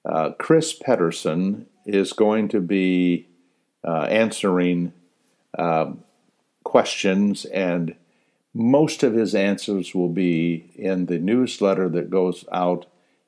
[0.05, 3.27] Uh, Chris Pedersen is going to be
[3.85, 4.93] uh, answering
[5.59, 6.05] um,
[6.65, 7.95] questions, and
[8.53, 12.87] most of his answers will be in the newsletter that goes out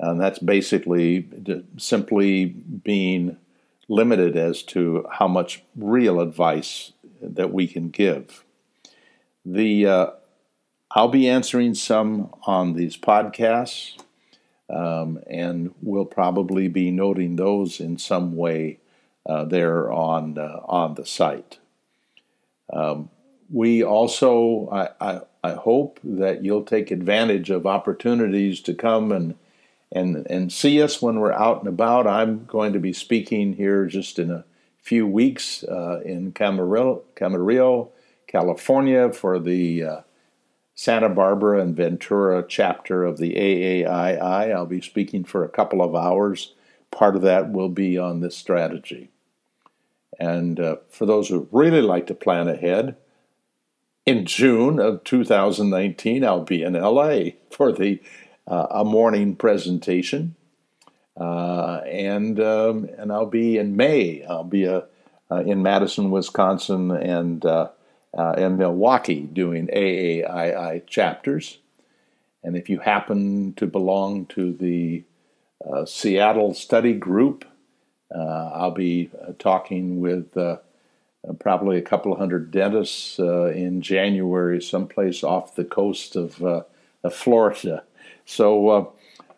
[0.00, 1.28] and that's basically
[1.76, 3.36] simply being
[3.88, 8.44] limited as to how much real advice that we can give.
[9.44, 10.06] The uh,
[10.94, 13.96] I'll be answering some on these podcasts,
[14.68, 18.78] um, and we'll probably be noting those in some way
[19.24, 21.58] uh, there on uh, on the site.
[22.72, 23.10] Um,
[23.50, 29.34] we also, I, I, I, hope that you'll take advantage of opportunities to come and,
[29.90, 32.06] and, and see us when we're out and about.
[32.06, 34.44] I'm going to be speaking here just in a
[34.80, 37.90] few weeks uh, in Camarillo, Camarillo,
[38.26, 40.00] California for the uh,
[40.82, 44.52] Santa Barbara and Ventura chapter of the AAII.
[44.52, 46.54] I'll be speaking for a couple of hours.
[46.90, 49.10] Part of that will be on this strategy.
[50.18, 52.96] And uh, for those who really like to plan ahead,
[54.06, 58.00] in June of 2019, I'll be in LA for the
[58.48, 60.34] uh, a morning presentation,
[61.16, 64.24] uh, and um, and I'll be in May.
[64.24, 64.80] I'll be uh,
[65.30, 67.46] uh, in Madison, Wisconsin, and
[68.16, 71.58] uh, in Milwaukee doing AAII chapters.
[72.42, 75.04] And if you happen to belong to the
[75.86, 77.44] Seattle study group,
[78.14, 80.56] uh, I'll be uh, talking with uh,
[81.38, 87.84] probably a couple of hundred dentists in January, someplace off the coast of, of Florida.
[88.26, 88.94] So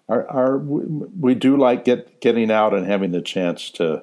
[0.08, 4.02] our, our, we do like get, getting out and having the chance to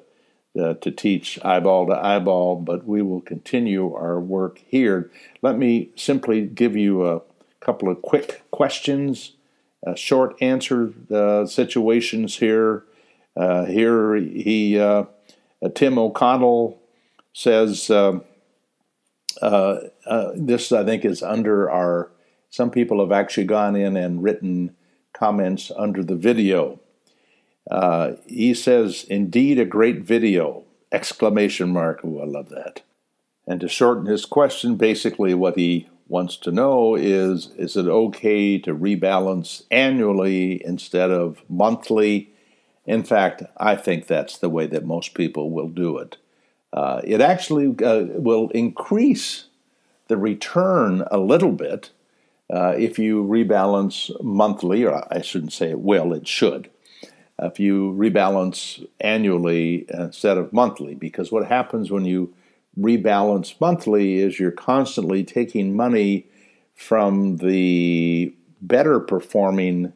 [0.60, 5.10] uh, to teach eyeball to eyeball, but we will continue our work here.
[5.41, 7.22] Let me simply give you a
[7.62, 9.34] couple of quick questions,
[9.88, 12.84] uh, short answer uh, situations here.
[13.38, 15.06] Uh, here he, uh,
[15.74, 16.78] Tim O'Connell
[17.32, 18.24] says, um,
[20.36, 22.12] this I think is under our,
[22.49, 24.76] some people have actually gone in and written
[25.14, 26.80] comments under the video.
[27.70, 32.01] Uh, he says, "Indeed, a great video!" Exclamation mark.
[32.03, 32.82] Oh, I love that.
[33.47, 38.57] And to shorten his question, basically what he wants to know is: Is it okay
[38.59, 42.32] to rebalance annually instead of monthly?
[42.86, 46.18] In fact, I think that's the way that most people will do it.
[46.74, 49.45] Uh, it actually uh, will increase
[50.07, 51.91] the return a little bit
[52.49, 56.70] uh, if you rebalance monthly, or I shouldn't say it will, it should
[57.42, 60.96] if you rebalance annually instead of monthly.
[60.96, 62.34] Because what happens when you
[62.80, 66.28] rebalance monthly is you're constantly taking money
[66.76, 69.94] from the better performing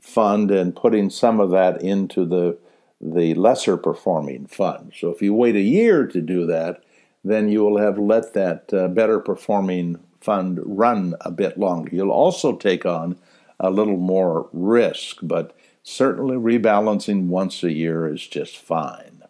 [0.00, 2.56] fund and putting some of that into the
[2.98, 4.92] the lesser performing fund.
[4.98, 6.82] So if you wait a year to do that,
[7.22, 11.94] then you will have let that uh, better performing fund run a bit longer.
[11.94, 13.18] You'll also take on
[13.60, 15.55] a little more risk, but
[15.88, 19.22] Certainly, rebalancing once a year is just fine.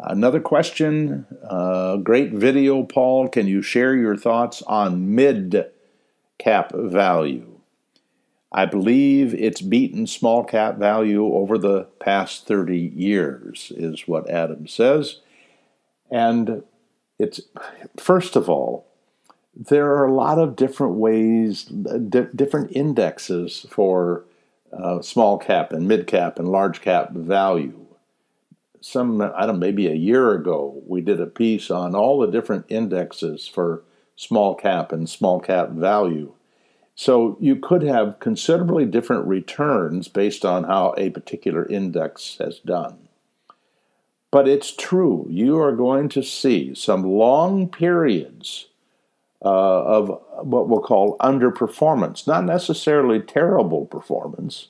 [0.00, 1.26] Another question.
[1.46, 3.28] Uh, great video, Paul.
[3.28, 5.66] Can you share your thoughts on mid
[6.38, 7.60] cap value?
[8.50, 14.66] I believe it's beaten small cap value over the past 30 years, is what Adam
[14.66, 15.20] says.
[16.10, 16.62] And
[17.18, 17.42] it's,
[17.98, 18.86] first of all,
[19.54, 24.24] there are a lot of different ways, different indexes for
[24.72, 27.86] uh, small cap and mid cap and large cap value.
[28.80, 32.66] Some, I don't maybe a year ago, we did a piece on all the different
[32.68, 33.82] indexes for
[34.14, 36.32] small cap and small cap value.
[36.94, 43.08] So you could have considerably different returns based on how a particular index has done.
[44.30, 48.67] But it's true, you are going to see some long periods
[49.46, 50.08] of
[50.42, 52.26] what we'll call underperformance.
[52.26, 54.68] Not necessarily terrible performance,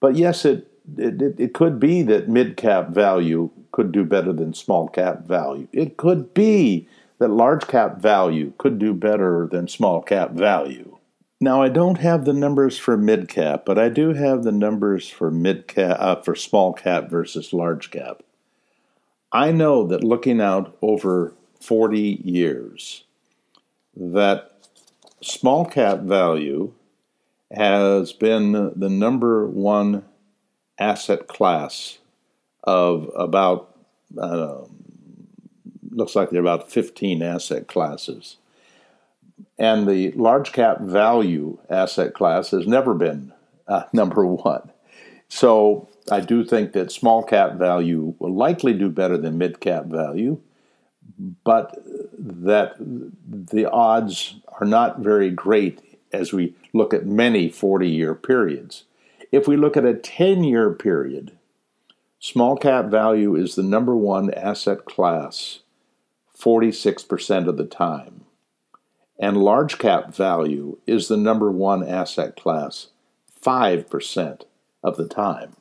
[0.00, 4.54] but yes, it, it, it could be that mid cap value could do better than
[4.54, 5.68] small cap value.
[5.72, 10.96] It could be that large cap value could do better than small cap value.
[11.40, 15.08] Now, I don't have the numbers for mid cap, but I do have the numbers
[15.08, 18.22] for mid cap uh, for small cap versus large cap.
[19.32, 23.04] I know that looking out over 40 years,
[23.96, 24.52] that
[25.22, 26.72] small cap value
[27.50, 30.04] has been the number one
[30.78, 31.98] asset class
[32.64, 33.74] of about
[34.20, 34.62] uh,
[35.90, 38.36] looks like there are about 15 asset classes.
[39.58, 43.32] And the large cap value asset class has never been
[43.66, 44.70] uh, number one.
[45.28, 49.86] So i do think that small cap value will likely do better than mid cap
[49.86, 50.40] value
[51.18, 51.82] but
[52.18, 58.84] that the odds are not very great as we look at many 40 year periods.
[59.32, 61.32] If we look at a 10 year period,
[62.18, 65.60] small cap value is the number one asset class
[66.38, 68.24] 46% of the time,
[69.18, 72.88] and large cap value is the number one asset class
[73.42, 74.42] 5%
[74.82, 75.56] of the time.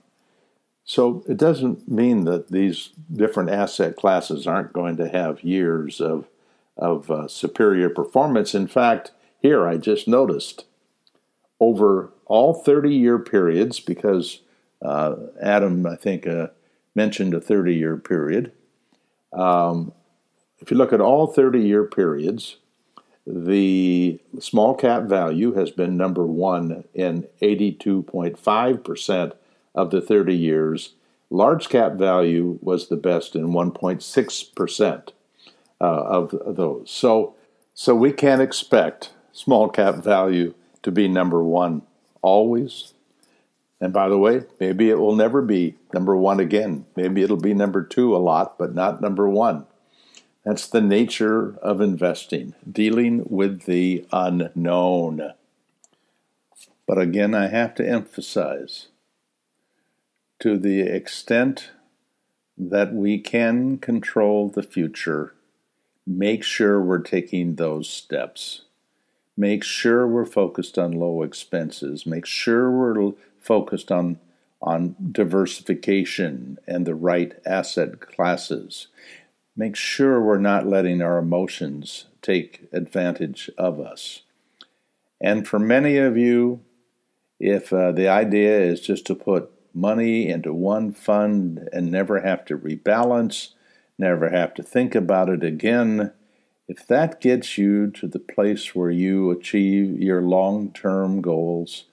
[0.85, 6.27] So it doesn't mean that these different asset classes aren't going to have years of,
[6.77, 8.53] of uh, superior performance.
[8.53, 9.11] In fact,
[9.41, 10.65] here I just noticed
[11.59, 14.41] over all 30 year periods, because
[14.81, 16.47] uh, Adam, I think, uh,
[16.93, 18.51] mentioned a 30 year period.
[19.33, 19.91] Um,
[20.59, 22.57] if you look at all 30 year periods,
[23.25, 29.33] the small cap value has been number one in 82.5%
[29.75, 30.93] of the 30 years,
[31.29, 35.09] large cap value was the best in 1.6%
[35.81, 36.89] uh, of those.
[36.89, 37.35] So,
[37.73, 41.81] so we can't expect small cap value to be number one
[42.21, 42.93] always.
[43.81, 46.85] And by the way, maybe it will never be number one again.
[46.95, 49.65] Maybe it'll be number two a lot, but not number one.
[50.45, 55.33] That's the nature of investing, dealing with the unknown.
[56.87, 58.87] But again, I have to emphasize
[60.39, 61.71] to the extent
[62.57, 65.33] that we can control the future,
[66.05, 68.61] make sure we're taking those steps.
[69.37, 72.05] Make sure we're focused on low expenses.
[72.05, 74.19] Make sure we're focused on
[74.61, 78.87] on diversification and the right asset classes.
[79.55, 84.23] Make sure we're not letting our emotions take advantage of us.
[85.21, 86.61] And for many of you,
[87.39, 92.45] if uh, the idea is just to put money into one fund and never have
[92.45, 93.49] to rebalance,
[93.97, 96.11] never have to think about it again,
[96.67, 101.85] if that gets you to the place where you achieve your long term goals,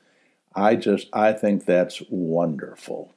[0.55, 3.13] I just I think that's wonderful.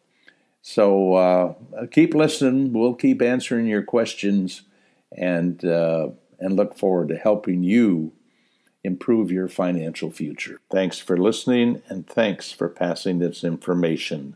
[0.61, 1.53] So uh,
[1.91, 2.73] keep listening.
[2.73, 4.63] We'll keep answering your questions,
[5.15, 6.09] and uh,
[6.39, 8.13] and look forward to helping you
[8.83, 10.59] improve your financial future.
[10.71, 14.35] Thanks for listening, and thanks for passing this information